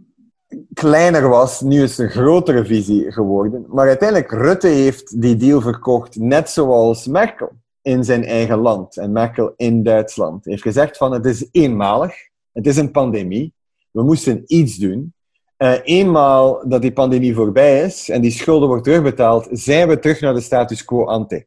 [0.74, 1.62] kleiner was.
[1.62, 3.66] Nu is het een grotere visie geworden.
[3.68, 7.52] Maar uiteindelijk, Rutte heeft die deal verkocht, net zoals Merkel
[7.82, 10.46] in zijn eigen land en Merkel in Duitsland.
[10.46, 12.14] Heeft gezegd van het is eenmalig,
[12.52, 13.54] het is een pandemie,
[13.92, 15.14] we moesten iets doen.
[15.58, 20.22] Uh, eenmaal dat die pandemie voorbij is en die schulden worden terugbetaald, zijn we terug
[20.22, 21.46] naar de status quo ante.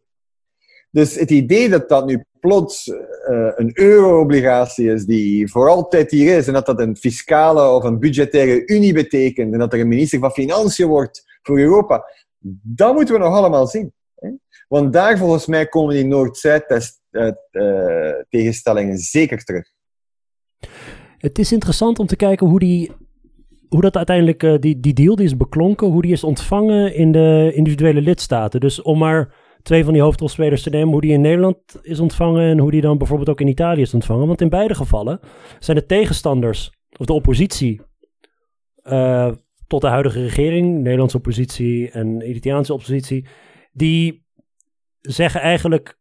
[0.91, 2.97] Dus het idee dat dat nu plots uh,
[3.55, 7.99] een euro-obligatie is die voor altijd hier is en dat dat een fiscale of een
[7.99, 12.05] budgettaire unie betekent en dat er een minister van Financiën wordt voor Europa,
[12.63, 13.93] dat moeten we nog allemaal zien.
[14.15, 14.31] Hè?
[14.69, 19.71] Want daar volgens mij komen die Noord-Zuid-tegenstellingen uh, zeker terug.
[21.21, 22.91] Het is interessant om te kijken hoe, die,
[23.69, 27.13] hoe dat uiteindelijk, uh, die, die deal die is beklonken, hoe die is ontvangen in
[27.13, 28.61] de individuele lidstaten.
[28.61, 32.51] Dus om maar twee van die hoofdrolspelers te nemen, hoe die in Nederland is ontvangen
[32.51, 34.27] en hoe die dan bijvoorbeeld ook in Italië is ontvangen.
[34.27, 35.21] Want in beide gevallen
[35.59, 37.81] zijn de tegenstanders, of de oppositie,
[38.85, 39.33] uh,
[39.67, 43.27] tot de huidige regering, Nederlandse oppositie en Italiaanse oppositie,
[43.73, 44.27] die
[45.01, 45.99] zeggen eigenlijk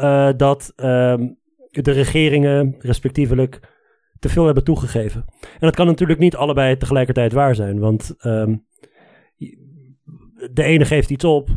[0.00, 1.28] uh, dat ehm,
[1.70, 3.71] de regeringen, respectievelijk,
[4.22, 5.24] te veel hebben toegegeven.
[5.40, 8.66] En dat kan natuurlijk niet allebei tegelijkertijd waar zijn, want um,
[10.52, 11.48] de ene geeft iets op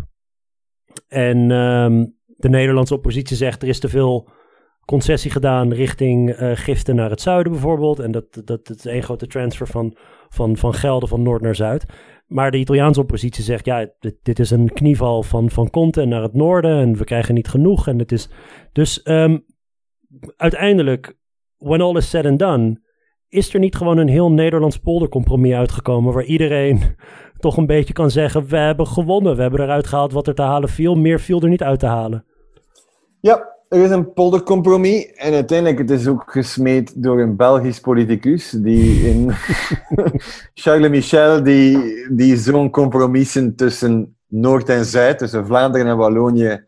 [1.07, 4.29] en um, de Nederlandse oppositie zegt er is te veel
[4.85, 7.99] concessie gedaan richting uh, giften naar het zuiden bijvoorbeeld.
[7.99, 9.97] En dat, dat, dat is één grote transfer van,
[10.29, 11.85] van, van gelden van noord naar zuid.
[12.27, 16.21] Maar de Italiaanse oppositie zegt, ja, dit, dit, is een knieval van, van Conte naar
[16.21, 17.87] het noorden en we krijgen niet genoeg.
[17.87, 18.29] En het is,
[18.71, 19.45] dus um,
[20.35, 21.17] uiteindelijk,
[21.57, 22.79] when all is said and done,
[23.29, 26.81] is er niet gewoon een heel Nederlands poldercompromis uitgekomen waar iedereen
[27.39, 30.41] toch een beetje kan zeggen, we hebben gewonnen, we hebben eruit gehaald wat er te
[30.41, 32.25] halen viel, meer viel er niet uit te halen.
[33.19, 38.49] Ja, er is een poldercompromis en uiteindelijk het is ook gesmeed door een Belgisch politicus
[38.49, 39.31] die in
[40.53, 41.77] Charles Michel die,
[42.11, 46.65] die zo'n compromissen tussen Noord en Zuid, tussen Vlaanderen en Wallonië,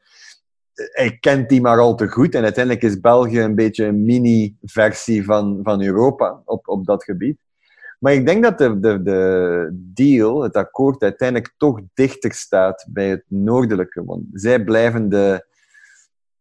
[0.77, 2.35] hij kent die maar al te goed.
[2.35, 7.37] En uiteindelijk is België een beetje een mini-versie van, van Europa op, op dat gebied.
[7.99, 13.09] Maar ik denk dat de, de, de deal, het akkoord, uiteindelijk toch dichter staat bij
[13.09, 14.03] het noordelijke.
[14.05, 15.45] Want zij blijven de,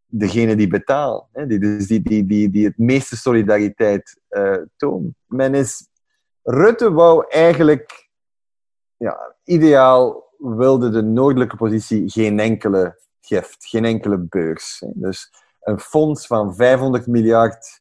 [0.07, 1.29] degene die betaalt.
[1.33, 1.47] Hè?
[1.47, 5.15] Die, dus die, die, die, die het meeste solidariteit uh, toont.
[5.27, 5.89] Men is...
[6.43, 8.09] Rutte wou eigenlijk...
[8.97, 14.83] Ja, ideaal wilde de noordelijke positie geen enkele gift, geen enkele beurs.
[14.95, 17.81] Dus een fonds van 500 miljard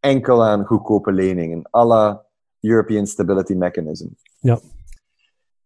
[0.00, 2.24] enkel aan goedkope leningen, à la
[2.60, 4.06] European Stability Mechanism.
[4.40, 4.60] Ja.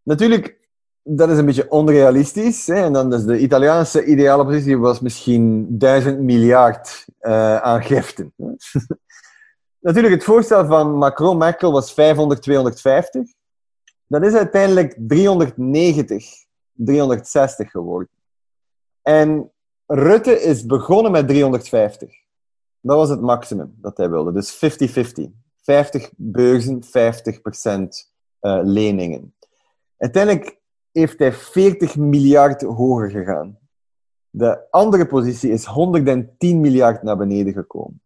[0.03, 0.59] Natuurlijk,
[1.03, 2.66] dat is een beetje onrealistisch.
[2.66, 2.75] Hè?
[2.75, 8.33] En dan dus de Italiaanse ideale positie was misschien 1000 miljard uh, aan giften.
[9.81, 13.33] Natuurlijk, het voorstel van Macron-Merkel was 500, 250.
[14.07, 16.25] Dat is uiteindelijk 390,
[16.73, 18.09] 360 geworden.
[19.03, 19.53] En
[19.86, 22.14] Rutte is begonnen met 350.
[22.80, 24.32] Dat was het maximum dat hij wilde.
[24.32, 24.57] Dus
[25.26, 25.30] 50-50.
[25.62, 26.88] 50 beurzen, 50%
[28.40, 29.34] uh, leningen.
[29.96, 30.61] Uiteindelijk
[30.92, 33.59] heeft hij 40 miljard hoger gegaan.
[34.30, 38.03] De andere positie is 110 miljard naar beneden gekomen.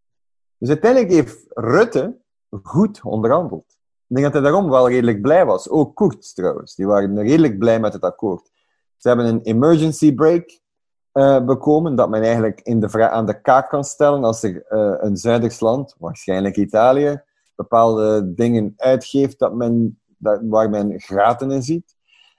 [0.58, 2.18] Dus uiteindelijk heeft Rutte
[2.62, 3.78] goed onderhandeld.
[4.06, 5.68] Ik denk dat hij daarom wel redelijk blij was.
[5.68, 6.74] Ook Koert trouwens.
[6.74, 8.50] Die waren redelijk blij met het akkoord.
[8.96, 10.60] Ze hebben een emergency break
[11.16, 14.94] uh, bekomen, dat men eigenlijk in de aan de kaak kan stellen als er uh,
[14.98, 17.22] een Zuiders land, waarschijnlijk Italië,
[17.54, 21.94] bepaalde dingen uitgeeft dat men, dat, waar men graten in ziet.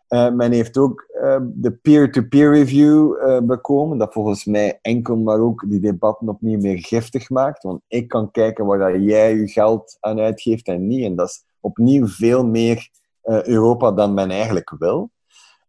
[0.09, 1.05] Uh, men heeft ook
[1.41, 3.13] de peer-to-peer review
[3.47, 7.63] bekomen, dat volgens mij enkel maar ook die debatten opnieuw meer giftig maakt.
[7.63, 11.03] Want ik kan kijken waar dat jij je geld aan uitgeeft en niet.
[11.03, 12.89] En dat is opnieuw veel meer
[13.23, 15.09] Europa dan men eigenlijk wil.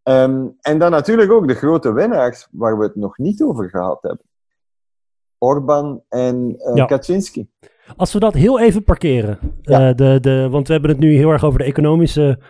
[0.08, 4.02] Um, en dan natuurlijk ook de grote winnaars waar we het nog niet over gehad
[4.02, 4.26] hebben.
[5.38, 6.84] Orban en uh, ja.
[6.84, 7.50] Kaczynski.
[7.96, 9.38] Als we dat heel even parkeren.
[9.62, 9.88] Ja.
[9.88, 12.42] Uh, de, de, want we hebben het nu heel erg over de economische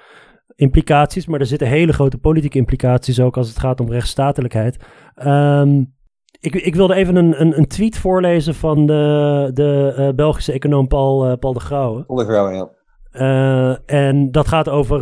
[0.55, 1.27] implicaties.
[1.27, 4.85] Maar er zitten hele grote politieke implicaties ook als het gaat om rechtsstatelijkheid.
[5.27, 5.97] Um,
[6.41, 10.89] ik, ik, wilde even een, een, een, tweet voorlezen van de, de uh, Belgische econoom
[10.89, 12.05] Paul, Paul de Grauwe.
[12.05, 13.81] Paul de Grauwe, ja.
[13.87, 15.01] en dat gaat over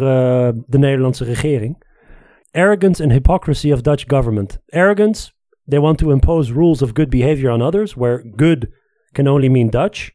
[0.66, 1.84] de Nederlandse regering.
[2.56, 4.58] Arrogance and hypocrisy of Dutch government.
[4.72, 5.30] Arrogance,
[5.68, 8.72] they want to impose rules of good behavior on others, where good
[9.14, 10.12] can only mean Dutch.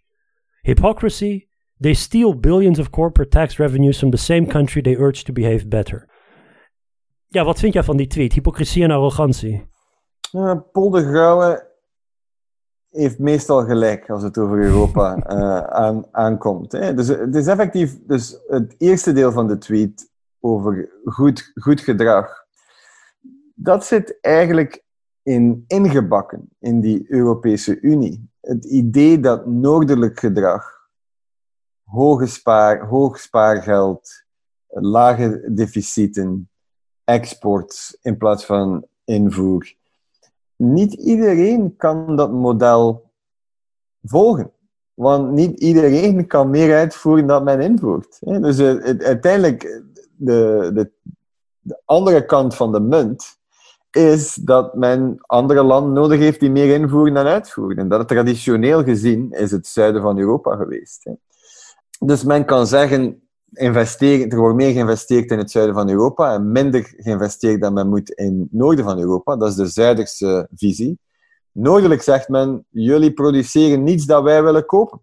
[0.64, 1.48] Hypocrisy,
[1.80, 5.70] they steal billions of corporate tax revenues from the same country they urge to behave
[5.70, 6.08] better.
[7.28, 8.34] Ja, wat vind jij van die tweet?
[8.34, 9.70] Hypocrisie en arrogantie.
[10.32, 11.70] Uh, Paul de Grauwe
[12.90, 16.72] heeft meestal gelijk als het over Europa uh, aan, aankomt.
[16.72, 16.94] Hè.
[16.94, 20.11] Dus het is effectief dus het eerste deel van de tweet
[20.42, 22.46] over goed, goed gedrag.
[23.56, 24.84] Dat zit eigenlijk
[25.24, 28.30] in, ingebakken in die Europese Unie.
[28.40, 30.90] Het idee dat noordelijk gedrag,
[31.84, 34.24] hoge spaar, hoog spaargeld,
[34.68, 36.50] lage deficieten,
[37.04, 39.74] exports in plaats van invoer.
[40.56, 43.12] Niet iedereen kan dat model
[44.04, 44.52] volgen.
[44.94, 48.18] Want niet iedereen kan meer uitvoeren dan men invoert.
[48.20, 49.84] Dus uiteindelijk,
[50.26, 50.92] de, de,
[51.60, 53.40] de andere kant van de munt
[53.92, 57.78] is dat men andere landen nodig heeft die meer invoeren dan uitvoeren.
[57.78, 61.04] En dat traditioneel gezien is het zuiden van Europa geweest.
[61.04, 61.12] Hè.
[62.00, 63.22] Dus men kan zeggen,
[63.54, 67.90] investeren, er wordt meer geïnvesteerd in het zuiden van Europa en minder geïnvesteerd dan men
[67.90, 69.36] moet in het noorden van Europa.
[69.36, 71.00] Dat is de Zuiderse visie.
[71.52, 75.02] Noordelijk zegt men, jullie produceren niets dat wij willen kopen.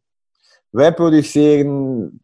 [0.70, 2.20] Wij produceren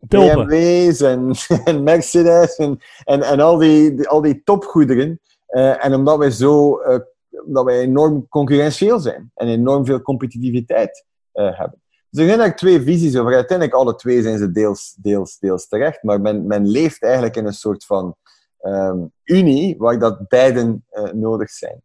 [0.00, 1.32] BMW's en,
[1.64, 5.20] en Mercedes en, en, en al, die, al die topgoederen.
[5.48, 6.98] Uh, en omdat wij zo uh,
[7.46, 11.82] dat wij enorm concurrentieel zijn en enorm veel competitiviteit uh, hebben.
[12.10, 13.34] Dus er zijn daar twee visies over.
[13.34, 17.46] Uiteindelijk, alle twee zijn ze deels, deels, deels terecht, maar men, men leeft eigenlijk in
[17.46, 18.16] een soort van
[18.62, 21.82] um, unie waar dat beiden nodig zijn.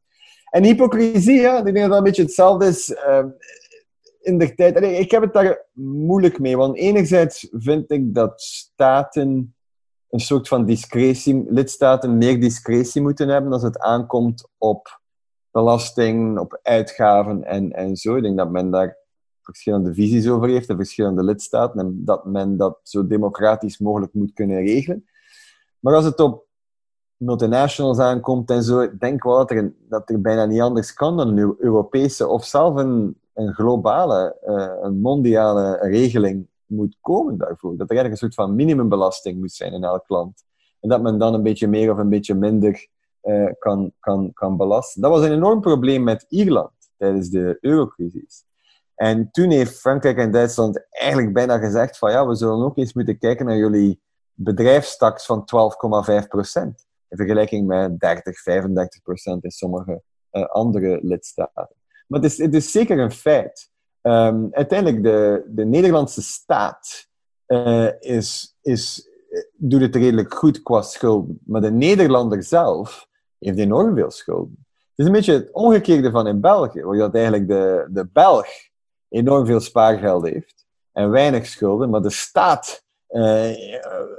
[0.50, 2.96] En hypocrisie, ja, ik denk dat dat een beetje hetzelfde is.
[4.26, 9.56] In de tijd, ik heb het daar moeilijk mee, want enerzijds vind ik dat staten
[10.10, 15.02] een soort van discretie, lidstaten meer discretie moeten hebben als het aankomt op
[15.52, 18.16] belasting, op uitgaven en, en zo.
[18.16, 18.98] Ik denk dat men daar
[19.42, 24.34] verschillende visies over heeft en verschillende lidstaten en dat men dat zo democratisch mogelijk moet
[24.34, 25.06] kunnen regelen.
[25.80, 26.48] Maar als het op
[27.18, 31.18] multinationals aankomt en zo, ik denk wel dat er, dat er bijna niet anders kan
[31.18, 37.78] dan een Europese of zelf een, een globale, uh, een mondiale regeling moet komen daarvoor.
[37.78, 40.44] Dat er eigenlijk een soort van minimumbelasting moet zijn in elk land.
[40.80, 42.88] En dat men dan een beetje meer of een beetje minder
[43.24, 45.02] uh, kan, kan, kan belasten.
[45.02, 48.46] Dat was een enorm probleem met Ierland tijdens de eurocrisis.
[48.96, 52.94] En toen heeft Frankrijk en Duitsland eigenlijk bijna gezegd van ja, we zullen ook eens
[52.94, 54.02] moeten kijken naar jullie
[54.34, 55.46] bedrijfstaks van
[56.22, 56.88] 12,5 procent.
[57.10, 61.70] In vergelijking met 30, 35 procent in sommige uh, andere lidstaten.
[62.06, 63.70] Maar het is, het is zeker een feit.
[64.02, 67.08] Um, uiteindelijk, de, de Nederlandse staat
[67.48, 69.10] uh, is, is,
[69.54, 71.40] doet het redelijk goed qua schulden.
[71.46, 73.08] Maar de Nederlander zelf
[73.40, 74.66] heeft enorm veel schulden.
[74.68, 78.48] Het is een beetje het omgekeerde van in België, waar dat eigenlijk de, de Belg
[79.10, 83.58] enorm veel spaargeld heeft en weinig schulden, maar de staat uh,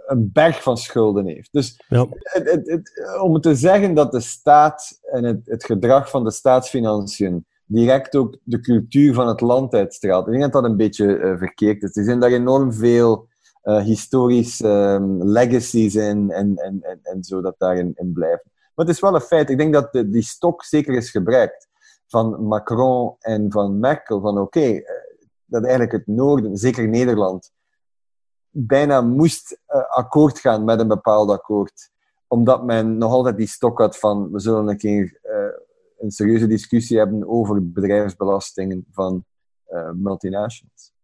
[0.07, 1.53] een berg van schulden heeft.
[1.53, 2.07] Dus ja.
[2.11, 6.30] het, het, het, om te zeggen dat de staat en het, het gedrag van de
[6.30, 11.18] staatsfinanciën direct ook de cultuur van het land uitstraalt, ik denk dat dat een beetje
[11.18, 11.96] uh, verkeerd is.
[11.96, 13.28] Er zijn daar enorm veel
[13.64, 18.50] uh, historische um, legacies in en, en, en, en zo dat daarin in blijven.
[18.74, 19.50] Maar het is wel een feit.
[19.50, 21.68] Ik denk dat die stok zeker is gebruikt
[22.06, 24.20] van Macron en van Merkel.
[24.20, 24.84] Van oké, okay,
[25.44, 27.52] dat eigenlijk het noorden, zeker Nederland,
[28.50, 31.90] bijna moest akkoord gaan met een bepaald akkoord.
[32.26, 35.20] Omdat men nog altijd die stok had van we zullen een keer
[35.99, 39.24] een serieuze discussie hebben over bedrijfsbelastingen van
[39.68, 40.94] uh, multinationals.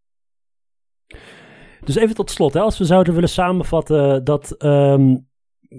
[1.83, 5.27] Dus even tot slot, hè, als we zouden willen samenvatten dat um,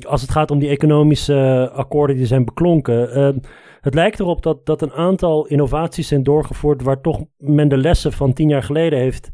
[0.02, 3.18] als het gaat om die economische akkoorden die zijn beklonken.
[3.18, 3.42] Uh,
[3.80, 8.12] het lijkt erop dat, dat een aantal innovaties zijn doorgevoerd waar toch men de lessen
[8.12, 9.32] van tien jaar geleden heeft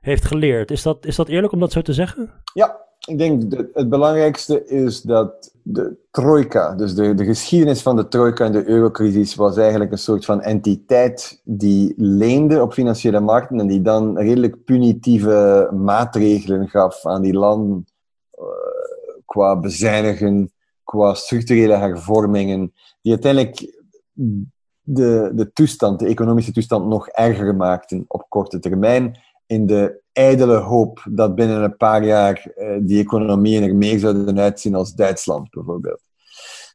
[0.00, 0.70] heeft geleerd.
[0.70, 2.42] Is dat, is dat eerlijk om dat zo te zeggen?
[2.54, 7.96] Ja, ik denk dat het belangrijkste is dat de trojka, dus de, de geschiedenis van
[7.96, 13.20] de trojka en de eurocrisis, was eigenlijk een soort van entiteit die leende op financiële
[13.20, 17.84] markten en die dan redelijk punitieve maatregelen gaf aan die landen
[18.38, 18.44] uh,
[19.24, 20.52] qua bezuinigen,
[20.82, 23.82] qua structurele hervormingen, die uiteindelijk
[24.80, 30.56] de, de toestand, de economische toestand, nog erger maakten op korte termijn in de ijdele
[30.56, 35.50] hoop dat binnen een paar jaar uh, die economieën er meer zouden uitzien als Duitsland
[35.50, 36.02] bijvoorbeeld.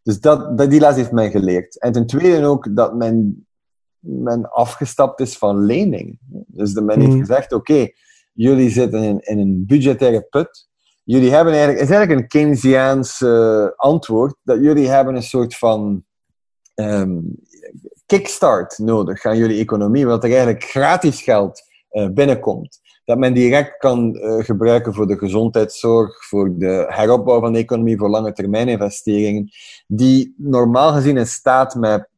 [0.04, 1.80] Dus dat, dat, die les heeft mij geleerd.
[1.80, 3.48] En ten tweede ook dat men,
[4.00, 6.18] men afgestapt is van lening.
[6.48, 7.20] Dus de men heeft hmm.
[7.20, 7.88] gezegd, oké,
[8.34, 10.68] jullie zitten in, in een budgettaire put.
[11.04, 15.56] Jullie hebben eigenlijk, het is eigenlijk een Keynesiaans uh, antwoord, dat jullie hebben een soort
[15.56, 16.04] van
[16.76, 17.36] um,
[18.06, 21.62] kickstart nodig aan jullie economie, wat er eigenlijk gratis geld
[22.14, 22.80] binnenkomt.
[23.06, 27.98] Dat men direct kan uh, gebruiken voor de gezondheidszorg, voor de heropbouw van de economie,
[27.98, 29.50] voor lange termijn investeringen,
[29.88, 32.10] die normaal gezien een staat met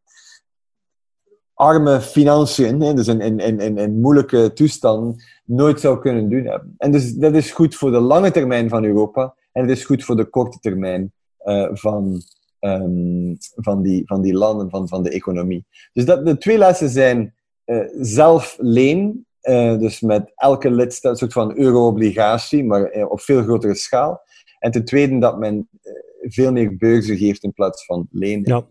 [1.53, 6.75] arme financiën, dus in, in, in, in moeilijke toestanden, nooit zou kunnen doen hebben.
[6.77, 10.03] En dus dat is goed voor de lange termijn van Europa en het is goed
[10.03, 11.13] voor de korte termijn
[11.45, 12.21] uh, van,
[12.59, 15.65] um, van, die, van die landen, van, van de economie.
[15.93, 17.33] Dus dat, de twee lessen zijn
[17.65, 23.21] uh, zelf leen uh, dus met elke lidstaat een soort van euro-obligatie, maar eh, op
[23.21, 24.21] veel grotere schaal.
[24.59, 28.49] En ten tweede dat men uh, veel meer beurzen geeft in plaats van lenen.
[28.49, 28.63] Ja.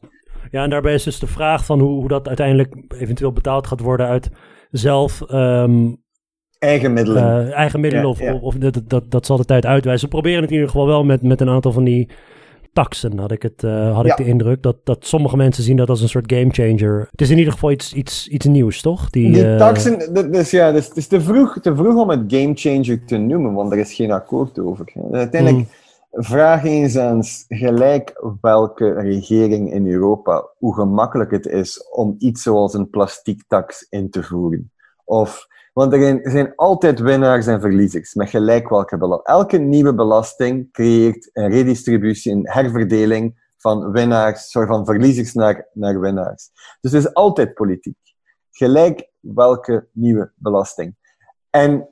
[0.50, 3.80] ja, en daarbij is dus de vraag van hoe, hoe dat uiteindelijk eventueel betaald gaat
[3.80, 4.30] worden uit
[4.70, 5.20] zelf...
[5.32, 6.02] Um,
[6.58, 7.52] eigen middelen.
[7.52, 8.34] eigen middelen, ja, of, ja.
[8.34, 10.08] of, of dat, dat, dat zal de tijd uitwijzen.
[10.08, 12.08] We proberen het in ieder geval wel met, met een aantal van die
[12.82, 14.10] taxen, had ik, het, uh, had ja.
[14.10, 14.62] ik de indruk.
[14.62, 17.08] Dat, dat sommige mensen zien dat als een soort gamechanger.
[17.10, 19.10] Het is in ieder geval iets, iets, iets nieuws, toch?
[19.10, 19.58] Die, Die uh...
[19.58, 23.52] taxen, dus ja, dus, het is te vroeg, te vroeg om het gamechanger te noemen,
[23.52, 24.92] want er is geen akkoord over.
[25.12, 26.22] Uiteindelijk, mm.
[26.22, 32.74] vraag eens aan gelijk welke regering in Europa hoe gemakkelijk het is om iets zoals
[32.74, 34.72] een plastiektaks in te voeren.
[35.04, 35.46] Of
[35.80, 39.36] want er zijn altijd winnaars en verliezers, met gelijk welke belasting.
[39.36, 46.50] Elke nieuwe belasting creëert een redistributie, een herverdeling van winnaars, van verliezers naar, naar winnaars.
[46.80, 47.98] Dus het is altijd politiek.
[48.50, 50.94] Gelijk welke nieuwe belasting.
[51.50, 51.88] En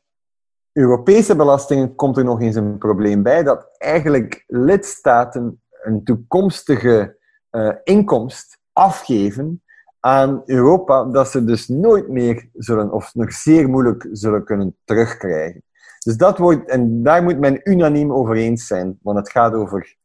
[0.72, 7.18] Europese belastingen komt er nog eens een probleem bij, dat eigenlijk lidstaten een toekomstige
[7.50, 9.62] uh, inkomst afgeven
[10.00, 15.62] aan Europa, dat ze dus nooit meer zullen, of nog zeer moeilijk zullen kunnen terugkrijgen.
[16.04, 19.96] Dus dat wordt, en daar moet men unaniem over eens zijn, want het gaat over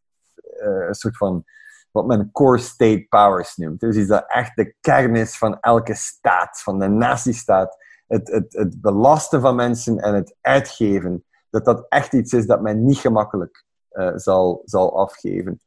[0.62, 1.44] uh, een soort van
[1.91, 3.80] wat men core state powers noemt.
[3.80, 7.78] Dus is dat echt de kern is van elke staat, van de nazistaat.
[8.08, 12.62] Het, het, het belasten van mensen en het uitgeven, dat dat echt iets is dat
[12.62, 15.62] men niet gemakkelijk uh, zal, zal afgeven.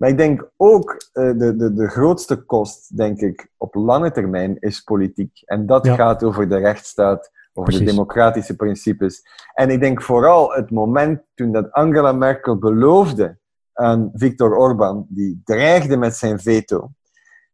[0.00, 4.56] Maar ik denk ook, uh, de, de, de grootste kost, denk ik, op lange termijn,
[4.60, 5.42] is politiek.
[5.44, 5.94] En dat ja.
[5.94, 7.78] gaat over de rechtsstaat, over Precies.
[7.78, 9.22] de democratische principes.
[9.54, 13.38] En ik denk vooral het moment toen dat Angela Merkel beloofde
[13.72, 16.90] aan Viktor Orban, die dreigde met zijn veto.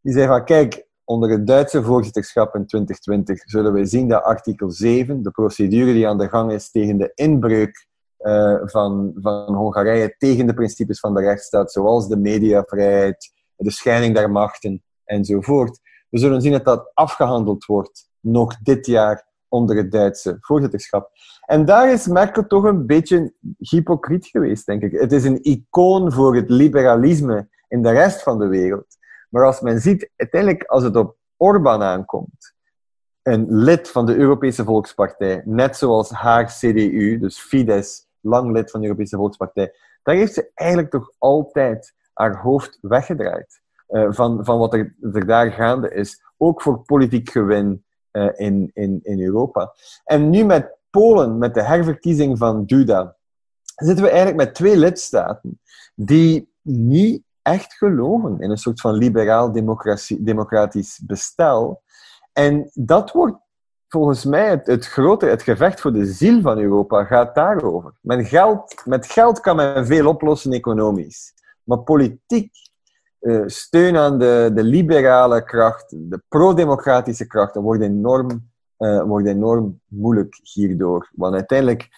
[0.01, 4.71] Die zei van, kijk, onder het Duitse voorzitterschap in 2020 zullen we zien dat artikel
[4.71, 7.86] 7, de procedure die aan de gang is tegen de inbreuk
[8.19, 14.15] uh, van, van Hongarije tegen de principes van de rechtsstaat, zoals de mediavrijheid, de scheiding
[14.15, 15.79] der machten enzovoort.
[16.09, 21.11] We zullen zien dat dat afgehandeld wordt nog dit jaar onder het Duitse voorzitterschap.
[21.45, 24.91] En daar is Merkel toch een beetje hypocriet geweest, denk ik.
[24.91, 28.97] Het is een icoon voor het liberalisme in de rest van de wereld.
[29.29, 32.55] Maar als men ziet, uiteindelijk als het op Orbán aankomt,
[33.21, 38.79] een lid van de Europese Volkspartij, net zoals haar CDU, dus Fidesz, lang lid van
[38.79, 39.73] de Europese Volkspartij,
[40.03, 45.51] daar heeft ze eigenlijk toch altijd haar hoofd weggedraaid uh, van, van wat er, daar
[45.51, 46.23] gaande is.
[46.37, 49.73] Ook voor politiek gewin, uh, in, in, in Europa.
[50.05, 53.15] En nu met Polen, met de herverkiezing van Duda,
[53.75, 55.59] zitten we eigenlijk met twee lidstaten
[55.95, 59.51] die niet echt geloven in een soort van liberaal
[60.19, 61.81] democratisch bestel.
[62.33, 63.37] En dat wordt
[63.87, 67.91] volgens mij het, het grote, het gevecht voor de ziel van Europa gaat daarover.
[68.01, 71.33] Met geld, met geld kan men veel oplossen economisch.
[71.63, 72.51] Maar politiek
[73.21, 79.27] uh, steun aan de, de liberale kracht, de pro-democratische kracht, dat wordt enorm, uh, wordt
[79.27, 81.09] enorm moeilijk hierdoor.
[81.15, 81.89] Want uiteindelijk,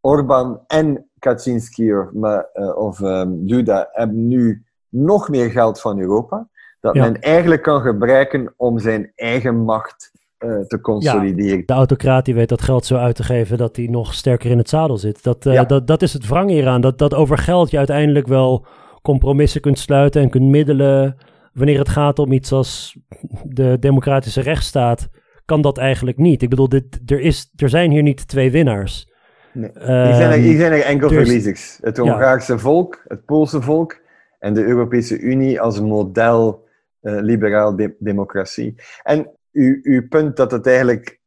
[0.00, 6.48] Orbán en Kaczynski of, uh, of um, Duda hebben nu nog meer geld van Europa,
[6.80, 7.02] dat ja.
[7.02, 11.58] men eigenlijk kan gebruiken om zijn eigen macht te consolideren.
[11.58, 14.50] Ja, de autocraat die weet dat geld zo uit te geven dat hij nog sterker
[14.50, 15.22] in het zadel zit.
[15.22, 15.64] Dat, ja.
[15.64, 16.80] dat, dat is het wrang hieraan.
[16.80, 18.66] Dat, dat over geld je uiteindelijk wel
[19.02, 21.16] compromissen kunt sluiten en kunt middelen.
[21.52, 22.98] Wanneer het gaat om iets als
[23.44, 25.08] de democratische rechtsstaat,
[25.44, 26.42] kan dat eigenlijk niet.
[26.42, 29.12] Ik bedoel, dit, er, is, er zijn hier niet twee winnaars.
[29.52, 29.70] Nee.
[29.70, 31.78] Um, hier, zijn er, hier zijn er enkel dus, verliezers.
[31.80, 32.58] Het Hongaarse ja.
[32.58, 34.00] volk, het Poolse volk
[34.38, 36.64] en de Europese Unie als model
[37.02, 38.74] uh, liberaal de democratie.
[39.02, 41.20] En uw, uw punt dat het eigenlijk...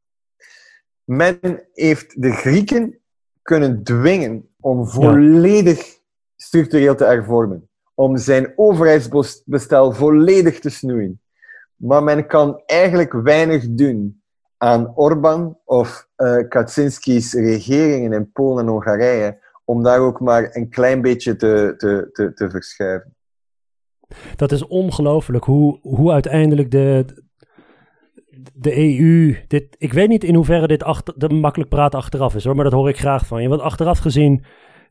[1.03, 1.39] Men
[1.73, 2.99] heeft de Grieken
[3.41, 5.99] kunnen dwingen om volledig
[6.35, 11.21] structureel te hervormen om zijn overheidsbestel volledig te snoeien.
[11.75, 14.21] Maar men kan eigenlijk weinig doen
[14.57, 20.69] aan Orbán of uh, Kaczynski's regeringen in Polen en Hongarije om daar ook maar een
[20.69, 23.15] klein beetje te, te, te, te verschuiven.
[24.35, 27.05] Dat is ongelooflijk hoe, hoe uiteindelijk de,
[28.53, 29.35] de EU.
[29.47, 32.63] Dit, ik weet niet in hoeverre dit achter, de makkelijk praten achteraf is hoor, maar
[32.63, 33.49] dat hoor ik graag van je.
[33.49, 34.43] Want achteraf gezien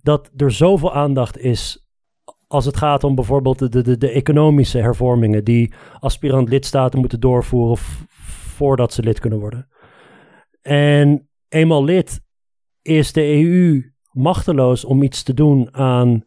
[0.02, 1.86] dat er zoveel aandacht is
[2.46, 7.76] als het gaat om bijvoorbeeld de, de, de economische hervormingen die aspirant lidstaten moeten doorvoeren
[8.56, 9.68] voordat ze lid kunnen worden.
[10.62, 12.20] En eenmaal lid
[12.82, 16.24] is de EU machteloos om iets te doen aan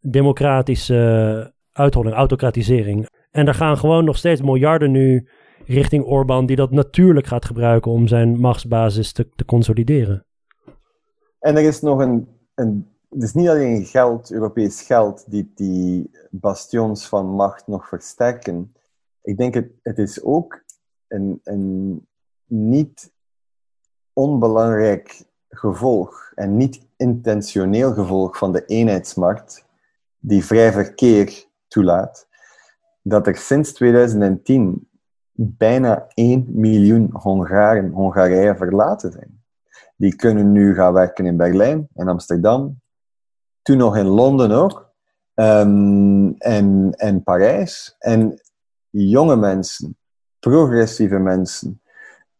[0.00, 3.08] democratische uitholling, autocratisering.
[3.30, 5.28] En er gaan gewoon nog steeds miljarden nu
[5.66, 10.26] richting Orbán, die dat natuurlijk gaat gebruiken om zijn machtsbasis te, te consolideren.
[11.38, 16.10] En er is nog een, een het is niet alleen geld, Europees geld, die die
[16.30, 18.74] bastions van macht nog versterken.
[19.22, 20.62] Ik denk het, het is ook
[21.08, 22.06] een, een
[22.46, 23.12] niet
[24.12, 29.64] onbelangrijk gevolg en niet intentioneel gevolg van de eenheidsmarkt
[30.18, 32.28] die vrij verkeer toelaat,
[33.02, 34.88] dat er sinds 2010
[35.36, 39.42] bijna 1 miljoen Hongaren Hongarije verlaten zijn.
[39.96, 42.80] Die kunnen nu gaan werken in Berlijn, in Amsterdam,
[43.62, 44.92] toen nog in Londen ook.
[45.34, 47.96] Um, en, en Parijs.
[47.98, 48.40] En
[48.90, 49.96] jonge mensen,
[50.38, 51.80] progressieve mensen,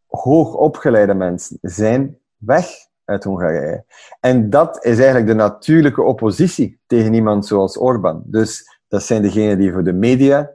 [0.07, 2.67] hoogopgeleide mensen zijn weg
[3.05, 3.85] uit Hongarije.
[4.21, 8.23] En dat is eigenlijk de natuurlijke oppositie tegen iemand zoals Orbán.
[8.27, 10.51] Dus Dat zijn degenen die voor de media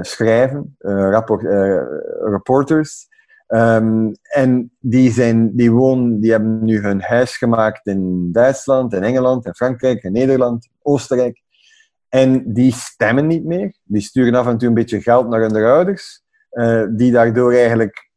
[0.00, 1.42] schrijven, rapport,
[2.22, 3.08] reporters.
[3.48, 9.02] Um, en die, zijn, die, wonen, die hebben nu hun huis gemaakt in Duitsland, in
[9.02, 11.42] Engeland, in Frankrijk, in Nederland, Oostenrijk.
[12.08, 13.74] En die stemmen niet meer.
[13.82, 16.22] Die sturen af en toe een beetje geld naar hun ouders,
[16.96, 18.10] die daardoor eigenlijk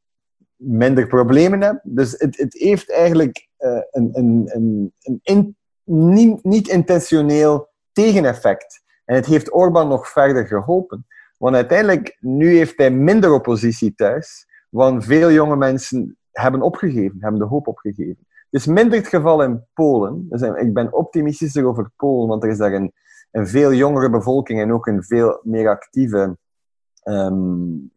[0.55, 1.81] minder problemen hebben.
[1.83, 4.93] Dus het, het heeft eigenlijk een, een, een,
[5.23, 8.83] een niet, niet intentioneel tegeneffect.
[9.05, 11.05] En het heeft Orbán nog verder geholpen.
[11.43, 14.47] Want uiteindelijk, nu heeft hij minder oppositie thuis.
[14.69, 18.27] Want veel jonge mensen hebben opgegeven, hebben de hoop opgegeven.
[18.49, 20.27] Het is minder het geval in Polen.
[20.55, 22.93] Ik ben optimistischer over Polen, want er is daar een,
[23.31, 26.37] een veel jongere bevolking en ook een veel meer actieve
[27.03, 27.91] um,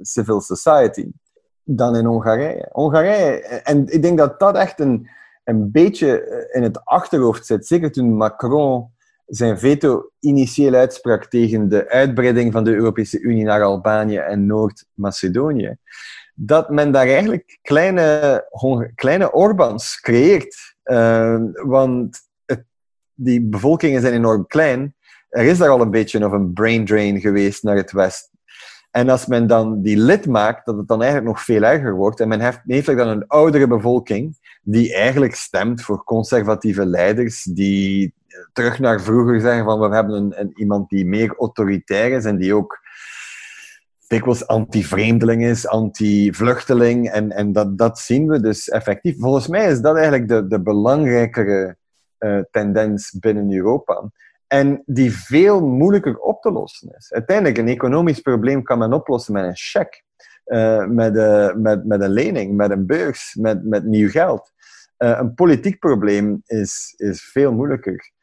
[0.00, 1.10] civil society
[1.62, 2.68] dan in Hongarije.
[2.72, 5.08] Hongarije, en ik denk dat dat echt een,
[5.44, 7.66] een beetje in het achterhoofd zit.
[7.66, 8.94] Zeker toen Macron
[9.26, 15.76] zijn veto initieel uitsprak tegen de uitbreiding van de Europese Unie naar Albanië en Noord-Macedonië,
[16.34, 18.44] dat men daar eigenlijk kleine,
[18.94, 20.74] kleine Orbans creëert.
[20.84, 22.18] Uh, want
[23.14, 24.94] die bevolkingen zijn enorm klein.
[25.28, 28.35] Er is daar al een beetje of een brain drain geweest naar het westen.
[28.96, 32.20] En als men dan die lid maakt, dat het dan eigenlijk nog veel erger wordt.
[32.20, 38.14] En men heeft, er dan een oudere bevolking die eigenlijk stemt voor conservatieve leiders die
[38.52, 42.54] terug naar vroeger zeggen van we hebben een, iemand die meer autoritair is en die
[42.54, 42.80] ook
[44.06, 47.10] dikwijls anti-vreemdeling is, anti-vluchteling.
[47.10, 49.18] En, en dat, dat zien we dus effectief.
[49.18, 51.76] Volgens mij is dat eigenlijk de, de belangrijkere
[52.18, 54.10] uh, tendens binnen Europa.
[54.46, 57.12] En die veel moeilijker op te lossen is.
[57.12, 60.04] Uiteindelijk, een economisch probleem kan men oplossen met een cheque.
[60.46, 64.52] Uh, met, uh, met, met een lening, met een beurs, met, met nieuw geld.
[64.98, 68.14] Uh, een politiek probleem is, is veel moeilijker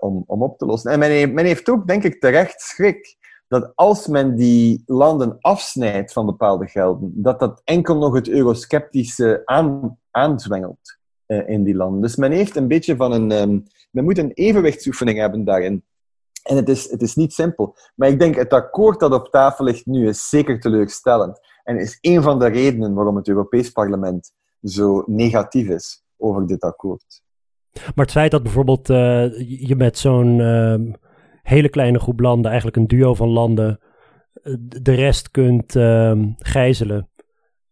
[0.00, 0.90] om, om op te lossen.
[0.90, 3.16] En men heeft, men heeft ook, denk ik, terecht schrik
[3.48, 9.42] dat als men die landen afsnijdt van bepaalde gelden, dat dat enkel nog het eurosceptische
[9.44, 12.00] aan, aanzwengelt uh, in die landen.
[12.00, 13.30] Dus men heeft een beetje van een...
[13.30, 15.84] Um, men moet een evenwichtsoefening hebben daarin.
[16.42, 17.76] En het is, het is niet simpel.
[17.94, 21.40] Maar ik denk, het akkoord dat op tafel ligt nu is zeker teleurstellend.
[21.64, 26.62] En is een van de redenen waarom het Europees Parlement zo negatief is over dit
[26.62, 27.22] akkoord.
[27.72, 30.94] Maar het feit dat bijvoorbeeld uh, je met zo'n uh,
[31.42, 33.80] hele kleine groep landen, eigenlijk een duo van landen,
[34.42, 37.10] uh, de rest kunt ehm, gijzelen,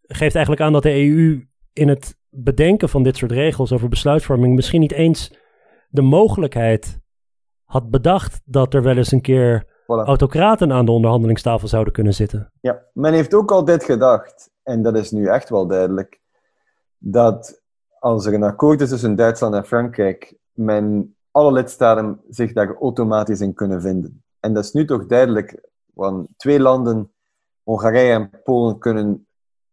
[0.03, 4.55] geeft eigenlijk aan dat de EU in het bedenken van dit soort regels over besluitvorming
[4.55, 5.39] misschien niet eens
[5.89, 7.01] de mogelijkheid
[7.65, 10.07] had bedacht dat er wel eens een keer voilà.
[10.07, 12.53] autocraten aan de onderhandelingstafel zouden kunnen zitten.
[12.61, 16.21] Ja, men heeft ook altijd gedacht, en dat is nu echt wel duidelijk,
[16.99, 17.63] dat
[17.99, 23.41] als er een akkoord is tussen Duitsland en Frankrijk, men alle lidstaten zich daar automatisch
[23.41, 24.25] in kunnen vinden.
[24.41, 27.13] En dat is nu toch duidelijk, want twee landen,
[27.63, 29.27] Hongarije en Polen, kunnen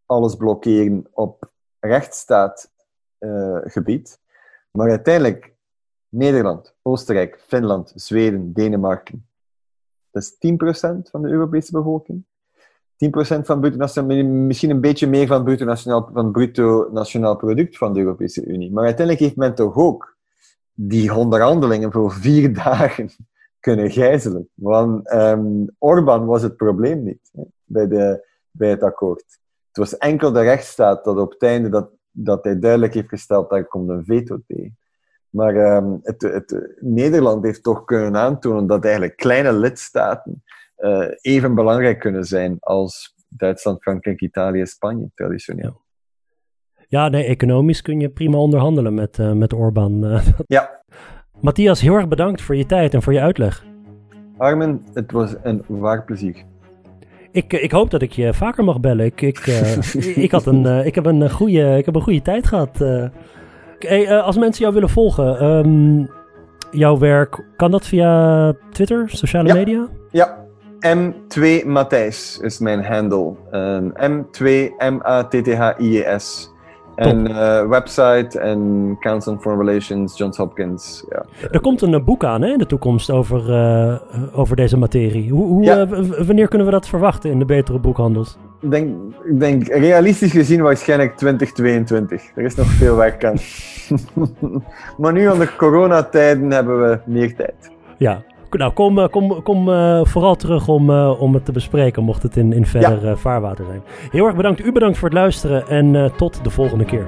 [0.06, 1.51] alles blokkeren op
[1.86, 4.08] rechtsstaatgebied.
[4.08, 4.14] Uh,
[4.70, 5.52] maar uiteindelijk
[6.08, 9.26] Nederland, Oostenrijk, Finland, Zweden, Denemarken.
[10.10, 10.38] Dat is 10%
[11.10, 12.24] van de Europese bevolking.
[12.96, 12.98] 10%
[13.42, 17.92] van bruto nationaal, misschien een beetje meer van bruto nationaal, van bruto nationaal product van
[17.92, 18.72] de Europese Unie.
[18.72, 20.16] Maar uiteindelijk heeft men toch ook
[20.74, 23.10] die onderhandelingen voor vier dagen
[23.60, 24.48] kunnen gijzelen.
[24.54, 27.30] Want um, Orbán was het probleem niet
[27.64, 29.40] bij, de, bij het akkoord.
[29.72, 33.50] Het was enkel de rechtsstaat dat op het einde dat, dat hij duidelijk heeft gesteld,
[33.50, 34.76] daar komt een veto tegen.
[35.30, 40.42] Maar um, het, het, Nederland heeft toch kunnen aantonen dat eigenlijk kleine lidstaten
[40.78, 45.80] uh, even belangrijk kunnen zijn als Duitsland, Frankrijk, Italië, Spanje traditioneel.
[46.88, 50.04] Ja, nee, economisch kun je prima onderhandelen met, uh, met Orbán.
[50.04, 50.82] Uh, ja.
[51.40, 53.64] Matthias, heel erg bedankt voor je tijd en voor je uitleg.
[54.36, 56.44] Armin, het was een waar plezier.
[57.32, 59.04] Ik, ik hoop dat ik je vaker mag bellen.
[59.04, 59.46] Ik, ik,
[60.26, 62.78] ik, had een, ik, heb een goede, ik heb een goede tijd gehad.
[63.78, 66.10] Hey, als mensen jou willen volgen, um,
[66.70, 69.54] jouw werk, kan dat via Twitter, sociale ja.
[69.54, 69.88] media?
[70.10, 70.42] Ja,
[70.82, 73.34] M2 Matthijs is mijn handle.
[74.10, 74.44] M2
[74.78, 76.51] M-A-T-T-H-I-E-S.
[76.94, 81.04] En uh, website en Council on Foreign Relations, Johns Hopkins.
[81.08, 81.24] Ja.
[81.50, 83.96] Er komt een boek aan hè, in de toekomst over, uh,
[84.38, 85.30] over deze materie.
[85.30, 85.86] Hoe, hoe, ja.
[85.86, 88.38] uh, wanneer kunnen we dat verwachten in de betere boekhandels?
[88.60, 92.22] Ik denk, ik denk realistisch gezien waarschijnlijk 2022.
[92.34, 93.36] Er is nog veel werk aan.
[94.98, 97.70] maar nu onder coronatijden hebben we meer tijd.
[97.98, 98.22] Ja,
[98.58, 102.36] nou, kom, kom, kom uh, vooral terug om, uh, om het te bespreken, mocht het
[102.36, 103.16] in, in verder ja.
[103.16, 103.82] vaarwater zijn.
[104.10, 104.64] Heel erg bedankt.
[104.64, 107.06] U bedankt voor het luisteren en tot de volgende keer.